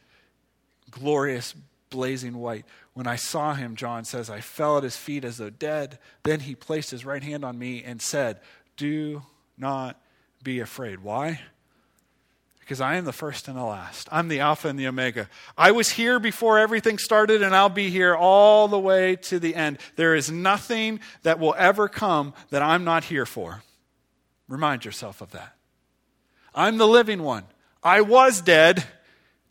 glorious, 0.91 1.55
blazing 1.91 2.39
white. 2.39 2.65
When 2.95 3.07
I 3.07 3.17
saw 3.17 3.55
him, 3.55 3.77
John 3.77 4.05
says, 4.05 4.31
I 4.31 4.41
fell 4.41 4.79
at 4.79 4.83
his 4.83 4.97
feet 4.97 5.25
as 5.25 5.39
though 5.39 5.51
dead. 5.51 5.99
Then 6.23 6.41
he 6.41 6.55
placed 6.55 6.91
his 6.91 7.05
right 7.05 7.23
hand 7.23 7.45
on 7.45 7.59
me 7.59 7.83
and 7.85 8.01
said, 8.01 8.41
Do 8.77 9.23
not 9.59 10.01
be 10.43 10.61
afraid. 10.61 11.01
Why? 11.01 11.41
Because 12.61 12.81
I 12.81 12.97
am 12.97 13.05
the 13.05 13.13
first 13.13 13.47
and 13.47 13.57
the 13.57 13.63
last. 13.63 14.09
I'm 14.11 14.27
the 14.27 14.41
Alpha 14.41 14.69
and 14.69 14.79
the 14.79 14.89
Omega. 14.89 15.29
I 15.57 15.71
was 15.71 15.91
here 15.91 16.19
before 16.19 16.59
everything 16.59 16.99
started, 16.99 17.43
and 17.43 17.55
I'll 17.55 17.69
be 17.69 17.91
here 17.91 18.17
all 18.17 18.67
the 18.67 18.79
way 18.79 19.15
to 19.17 19.39
the 19.39 19.55
end. 19.55 19.79
There 19.95 20.17
is 20.17 20.33
nothing 20.33 20.99
that 21.23 21.39
will 21.39 21.55
ever 21.57 21.89
come 21.89 22.35
that 22.51 22.63
I'm 22.63 22.83
not 22.83 23.05
here 23.05 23.25
for. 23.25 23.63
Remind 24.49 24.85
yourself 24.85 25.21
of 25.21 25.31
that. 25.31 25.55
I'm 26.55 26.77
the 26.79 26.89
living 26.89 27.23
one. 27.23 27.45
I 27.85 28.01
was 28.01 28.41
dead, 28.41 28.85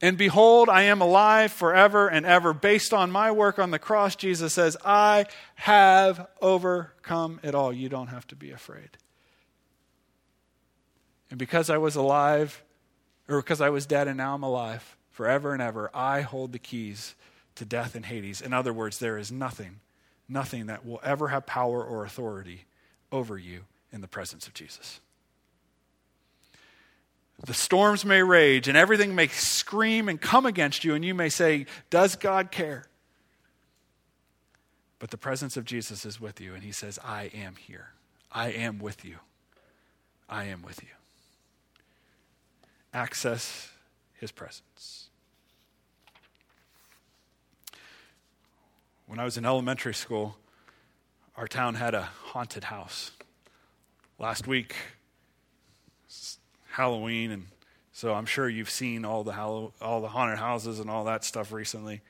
and 0.02 0.18
behold, 0.18 0.70
I 0.70 0.84
am 0.84 1.02
alive 1.02 1.52
forever 1.52 2.08
and 2.08 2.26
ever. 2.26 2.54
Based 2.54 2.94
on 2.94 3.12
my 3.12 3.32
work 3.32 3.60
on 3.60 3.72
the 3.72 3.80
cross, 3.80 4.16
Jesus 4.16 4.54
says, 4.54 4.76
I 4.84 5.26
have 5.56 6.28
overcome 6.42 7.40
it 7.44 7.56
all. 7.56 7.72
You 7.72 7.90
don't 7.90 8.08
have 8.08 8.28
to 8.28 8.36
be 8.36 8.52
afraid. 8.52 8.90
And 11.30 11.40
because 11.40 11.70
I 11.70 11.78
was 11.78 11.96
alive, 11.96 12.64
or 13.28 13.42
because 13.42 13.62
I 13.62 13.70
was 13.70 13.86
dead 13.86 14.08
and 14.08 14.18
now 14.18 14.36
I'm 14.36 14.44
alive 14.44 14.96
forever 15.12 15.54
and 15.54 15.62
ever, 15.62 15.90
I 15.94 16.22
hold 16.22 16.52
the 16.52 16.60
keys 16.60 17.16
to 17.56 17.66
death 17.66 17.96
and 17.96 18.06
Hades. 18.06 18.42
In 18.42 18.54
other 18.54 18.74
words, 18.74 19.00
there 19.00 19.18
is 19.18 19.32
nothing, 19.32 19.80
nothing 20.28 20.68
that 20.68 20.86
will 20.86 21.00
ever 21.04 21.30
have 21.30 21.46
power 21.46 21.84
or 21.84 22.04
authority 22.04 22.66
over 23.12 23.38
you 23.38 23.62
in 23.92 24.02
the 24.02 24.08
presence 24.08 24.46
of 24.46 24.54
Jesus. 24.54 25.00
The 27.44 27.54
storms 27.54 28.06
may 28.06 28.24
rage 28.24 28.68
and 28.68 28.78
everything 28.78 29.14
may 29.14 29.28
scream 29.28 30.08
and 30.08 30.20
come 30.20 30.46
against 30.46 30.84
you, 30.84 30.96
and 30.96 31.04
you 31.04 31.14
may 31.14 31.30
say, 31.30 31.66
Does 31.90 32.16
God 32.16 32.52
care? 32.52 32.86
But 35.00 35.12
the 35.12 35.18
presence 35.18 35.58
of 35.58 35.66
Jesus 35.66 36.06
is 36.06 36.20
with 36.20 36.40
you, 36.40 36.54
and 36.54 36.64
He 36.64 36.72
says, 36.72 36.98
I 37.04 37.24
am 37.34 37.56
here. 37.58 37.90
I 38.32 38.52
am 38.52 38.80
with 38.80 39.04
you. 39.04 39.18
I 40.30 40.46
am 40.46 40.62
with 40.62 40.82
you. 40.82 40.90
Access 42.94 43.70
His 44.14 44.32
presence. 44.32 45.10
When 49.08 49.20
I 49.20 49.26
was 49.26 49.38
in 49.38 49.46
elementary 49.46 49.94
school, 49.94 50.38
our 51.38 51.48
town 51.48 51.76
had 51.76 51.94
a 51.94 52.02
haunted 52.02 52.64
house. 52.66 53.12
Last 54.18 54.48
week, 54.48 54.74
Halloween, 56.76 57.32
and 57.32 57.48
so 57.94 58.14
I'm 58.14 58.26
sure 58.26 58.50
you've 58.50 58.70
seen 58.70 59.06
all 59.06 59.24
the 59.24 59.34
all 59.34 60.02
the 60.02 60.10
haunted 60.10 60.38
houses 60.38 60.82
and 60.82 60.90
all 60.90 61.06
that 61.06 61.24
stuff 61.24 61.54
recently. 61.54 62.02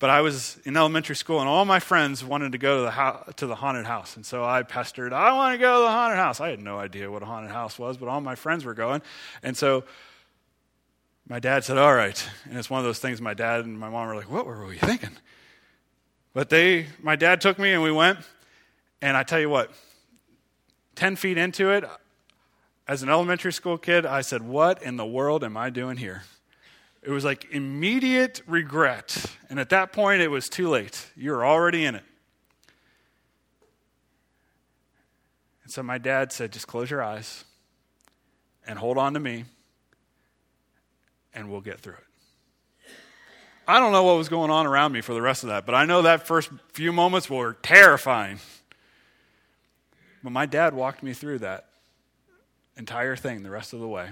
But 0.00 0.10
I 0.10 0.22
was 0.22 0.58
in 0.64 0.76
elementary 0.76 1.14
school, 1.14 1.38
and 1.38 1.48
all 1.48 1.64
my 1.64 1.78
friends 1.78 2.24
wanted 2.24 2.50
to 2.52 2.58
go 2.58 2.78
to 2.78 2.82
the 2.82 2.90
ho- 2.90 3.32
to 3.36 3.46
the 3.46 3.54
haunted 3.54 3.86
house, 3.86 4.16
and 4.16 4.26
so 4.26 4.44
I 4.44 4.64
pestered. 4.64 5.12
I 5.12 5.32
want 5.34 5.54
to 5.54 5.58
go 5.58 5.78
to 5.78 5.82
the 5.84 5.90
haunted 5.90 6.18
house. 6.18 6.40
I 6.40 6.48
had 6.48 6.60
no 6.60 6.78
idea 6.78 7.08
what 7.08 7.22
a 7.22 7.26
haunted 7.26 7.52
house 7.52 7.78
was, 7.78 7.96
but 7.96 8.08
all 8.08 8.20
my 8.20 8.34
friends 8.34 8.64
were 8.64 8.74
going, 8.74 9.02
and 9.44 9.56
so 9.56 9.84
my 11.28 11.38
dad 11.38 11.62
said, 11.62 11.78
"All 11.78 11.94
right." 11.94 12.28
And 12.44 12.58
it's 12.58 12.68
one 12.68 12.80
of 12.80 12.84
those 12.84 12.98
things. 12.98 13.20
My 13.20 13.34
dad 13.34 13.64
and 13.64 13.78
my 13.78 13.88
mom 13.88 14.08
were 14.08 14.16
like, 14.16 14.30
"What 14.30 14.46
were 14.46 14.66
we 14.66 14.78
thinking?" 14.78 15.16
But 16.34 16.50
they, 16.50 16.86
my 17.00 17.14
dad 17.14 17.40
took 17.40 17.56
me, 17.56 17.72
and 17.72 17.84
we 17.84 17.92
went. 17.92 18.18
And 19.00 19.16
I 19.16 19.22
tell 19.22 19.38
you 19.38 19.48
what, 19.48 19.70
ten 20.96 21.14
feet 21.14 21.38
into 21.38 21.70
it, 21.70 21.84
as 22.88 23.02
an 23.02 23.10
elementary 23.10 23.52
school 23.52 23.76
kid, 23.76 24.06
I 24.06 24.22
said, 24.22 24.42
What 24.42 24.82
in 24.82 24.96
the 24.96 25.06
world 25.06 25.44
am 25.44 25.56
I 25.56 25.68
doing 25.68 25.98
here? 25.98 26.22
It 27.02 27.10
was 27.10 27.24
like 27.24 27.46
immediate 27.52 28.40
regret. 28.46 29.26
And 29.50 29.60
at 29.60 29.68
that 29.68 29.92
point, 29.92 30.22
it 30.22 30.28
was 30.28 30.48
too 30.48 30.68
late. 30.68 31.06
You're 31.14 31.46
already 31.46 31.84
in 31.84 31.94
it. 31.94 32.04
And 35.62 35.72
so 35.72 35.82
my 35.82 35.98
dad 35.98 36.32
said, 36.32 36.50
Just 36.50 36.66
close 36.66 36.90
your 36.90 37.02
eyes 37.02 37.44
and 38.66 38.78
hold 38.78 38.96
on 38.96 39.14
to 39.14 39.20
me, 39.20 39.44
and 41.34 41.50
we'll 41.50 41.60
get 41.60 41.80
through 41.80 41.94
it. 41.94 42.04
I 43.66 43.80
don't 43.80 43.92
know 43.92 44.02
what 44.02 44.16
was 44.16 44.30
going 44.30 44.50
on 44.50 44.66
around 44.66 44.92
me 44.92 45.02
for 45.02 45.12
the 45.12 45.20
rest 45.20 45.42
of 45.42 45.50
that, 45.50 45.66
but 45.66 45.74
I 45.74 45.84
know 45.84 46.00
that 46.02 46.26
first 46.26 46.48
few 46.72 46.90
moments 46.90 47.28
were 47.28 47.52
terrifying. 47.62 48.38
But 50.22 50.30
my 50.32 50.46
dad 50.46 50.72
walked 50.72 51.02
me 51.02 51.12
through 51.12 51.40
that 51.40 51.67
entire 52.78 53.16
thing 53.16 53.42
the 53.42 53.50
rest 53.50 53.74
of 53.74 53.80
the 53.80 53.88
way. 53.88 54.10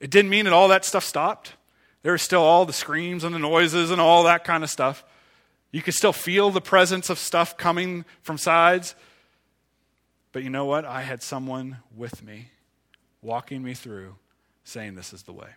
It 0.00 0.10
didn't 0.10 0.30
mean 0.30 0.46
that 0.46 0.54
all 0.54 0.68
that 0.68 0.84
stuff 0.84 1.04
stopped. 1.04 1.54
There 2.02 2.12
were 2.12 2.18
still 2.18 2.42
all 2.42 2.64
the 2.64 2.72
screams 2.72 3.24
and 3.24 3.34
the 3.34 3.38
noises 3.38 3.90
and 3.90 4.00
all 4.00 4.24
that 4.24 4.44
kind 4.44 4.64
of 4.64 4.70
stuff. 4.70 5.04
You 5.70 5.82
could 5.82 5.94
still 5.94 6.12
feel 6.12 6.50
the 6.50 6.60
presence 6.60 7.08
of 7.10 7.18
stuff 7.18 7.56
coming 7.56 8.04
from 8.22 8.38
sides. 8.38 8.94
But 10.32 10.42
you 10.42 10.50
know 10.50 10.64
what? 10.64 10.84
I 10.84 11.02
had 11.02 11.22
someone 11.22 11.78
with 11.94 12.22
me, 12.22 12.48
walking 13.20 13.62
me 13.62 13.74
through, 13.74 14.16
saying, 14.64 14.94
This 14.94 15.12
is 15.12 15.22
the 15.22 15.32
way. 15.32 15.48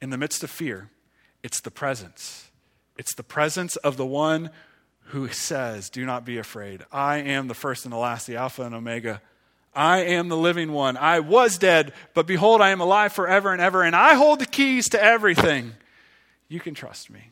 In 0.00 0.10
the 0.10 0.18
midst 0.18 0.44
of 0.44 0.50
fear, 0.50 0.90
it's 1.42 1.60
the 1.60 1.70
presence. 1.70 2.50
It's 2.96 3.14
the 3.14 3.22
presence 3.22 3.76
of 3.76 3.96
the 3.96 4.06
one 4.06 4.50
who 5.06 5.28
says, 5.28 5.90
Do 5.90 6.06
not 6.06 6.24
be 6.24 6.38
afraid. 6.38 6.84
I 6.92 7.16
am 7.16 7.48
the 7.48 7.54
first 7.54 7.84
and 7.84 7.92
the 7.92 7.98
last, 7.98 8.26
the 8.26 8.36
Alpha 8.36 8.62
and 8.62 8.74
Omega, 8.74 9.20
I 9.74 9.98
am 9.98 10.28
the 10.28 10.36
living 10.36 10.72
one. 10.72 10.96
I 10.96 11.20
was 11.20 11.58
dead, 11.58 11.92
but 12.12 12.26
behold, 12.26 12.60
I 12.60 12.70
am 12.70 12.80
alive 12.80 13.12
forever 13.12 13.52
and 13.52 13.62
ever, 13.62 13.82
and 13.82 13.94
I 13.94 14.14
hold 14.14 14.40
the 14.40 14.46
keys 14.46 14.88
to 14.90 15.02
everything. 15.02 15.74
You 16.48 16.58
can 16.58 16.74
trust 16.74 17.10
me. 17.10 17.30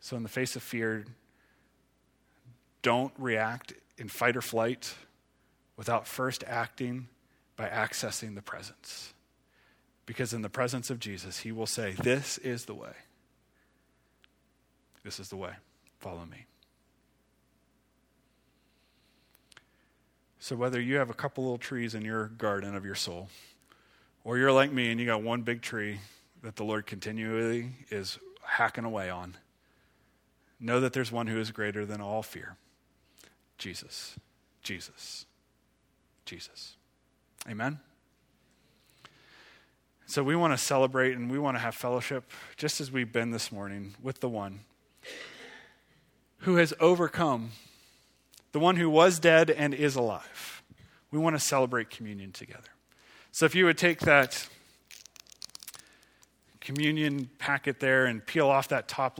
So, 0.00 0.16
in 0.16 0.22
the 0.22 0.28
face 0.28 0.56
of 0.56 0.62
fear, 0.62 1.06
don't 2.82 3.12
react 3.16 3.72
in 3.96 4.08
fight 4.08 4.36
or 4.36 4.42
flight 4.42 4.94
without 5.76 6.06
first 6.06 6.44
acting 6.46 7.08
by 7.56 7.68
accessing 7.68 8.34
the 8.34 8.42
presence. 8.42 9.14
Because 10.04 10.34
in 10.34 10.42
the 10.42 10.50
presence 10.50 10.90
of 10.90 10.98
Jesus, 10.98 11.38
he 11.38 11.52
will 11.52 11.66
say, 11.66 11.92
This 11.92 12.36
is 12.38 12.64
the 12.64 12.74
way. 12.74 12.92
This 15.04 15.18
is 15.18 15.28
the 15.28 15.36
way. 15.36 15.52
Follow 15.98 16.26
me. 16.26 16.46
So, 20.42 20.56
whether 20.56 20.80
you 20.80 20.96
have 20.96 21.08
a 21.08 21.14
couple 21.14 21.44
little 21.44 21.56
trees 21.56 21.94
in 21.94 22.02
your 22.02 22.26
garden 22.26 22.74
of 22.74 22.84
your 22.84 22.96
soul, 22.96 23.28
or 24.24 24.38
you're 24.38 24.50
like 24.50 24.72
me 24.72 24.90
and 24.90 24.98
you 24.98 25.06
got 25.06 25.22
one 25.22 25.42
big 25.42 25.62
tree 25.62 26.00
that 26.42 26.56
the 26.56 26.64
Lord 26.64 26.84
continually 26.84 27.68
is 27.92 28.18
hacking 28.42 28.82
away 28.82 29.08
on, 29.08 29.36
know 30.58 30.80
that 30.80 30.94
there's 30.94 31.12
one 31.12 31.28
who 31.28 31.38
is 31.38 31.52
greater 31.52 31.86
than 31.86 32.00
all 32.00 32.24
fear 32.24 32.56
Jesus. 33.56 34.18
Jesus. 34.64 35.26
Jesus. 36.24 36.74
Amen? 37.48 37.78
So, 40.06 40.24
we 40.24 40.34
want 40.34 40.54
to 40.54 40.58
celebrate 40.58 41.12
and 41.12 41.30
we 41.30 41.38
want 41.38 41.56
to 41.56 41.60
have 41.60 41.76
fellowship, 41.76 42.28
just 42.56 42.80
as 42.80 42.90
we've 42.90 43.12
been 43.12 43.30
this 43.30 43.52
morning, 43.52 43.94
with 44.02 44.18
the 44.18 44.28
one 44.28 44.62
who 46.38 46.56
has 46.56 46.74
overcome 46.80 47.52
the 48.52 48.60
one 48.60 48.76
who 48.76 48.88
was 48.88 49.18
dead 49.18 49.50
and 49.50 49.74
is 49.74 49.96
alive. 49.96 50.62
We 51.10 51.18
want 51.18 51.36
to 51.36 51.40
celebrate 51.40 51.90
communion 51.90 52.32
together. 52.32 52.68
So 53.32 53.46
if 53.46 53.54
you 53.54 53.64
would 53.64 53.78
take 53.78 54.00
that 54.00 54.48
communion 56.60 57.28
packet 57.38 57.80
there 57.80 58.06
and 58.06 58.24
peel 58.24 58.48
off 58.48 58.68
that 58.68 58.88
top 58.88 59.18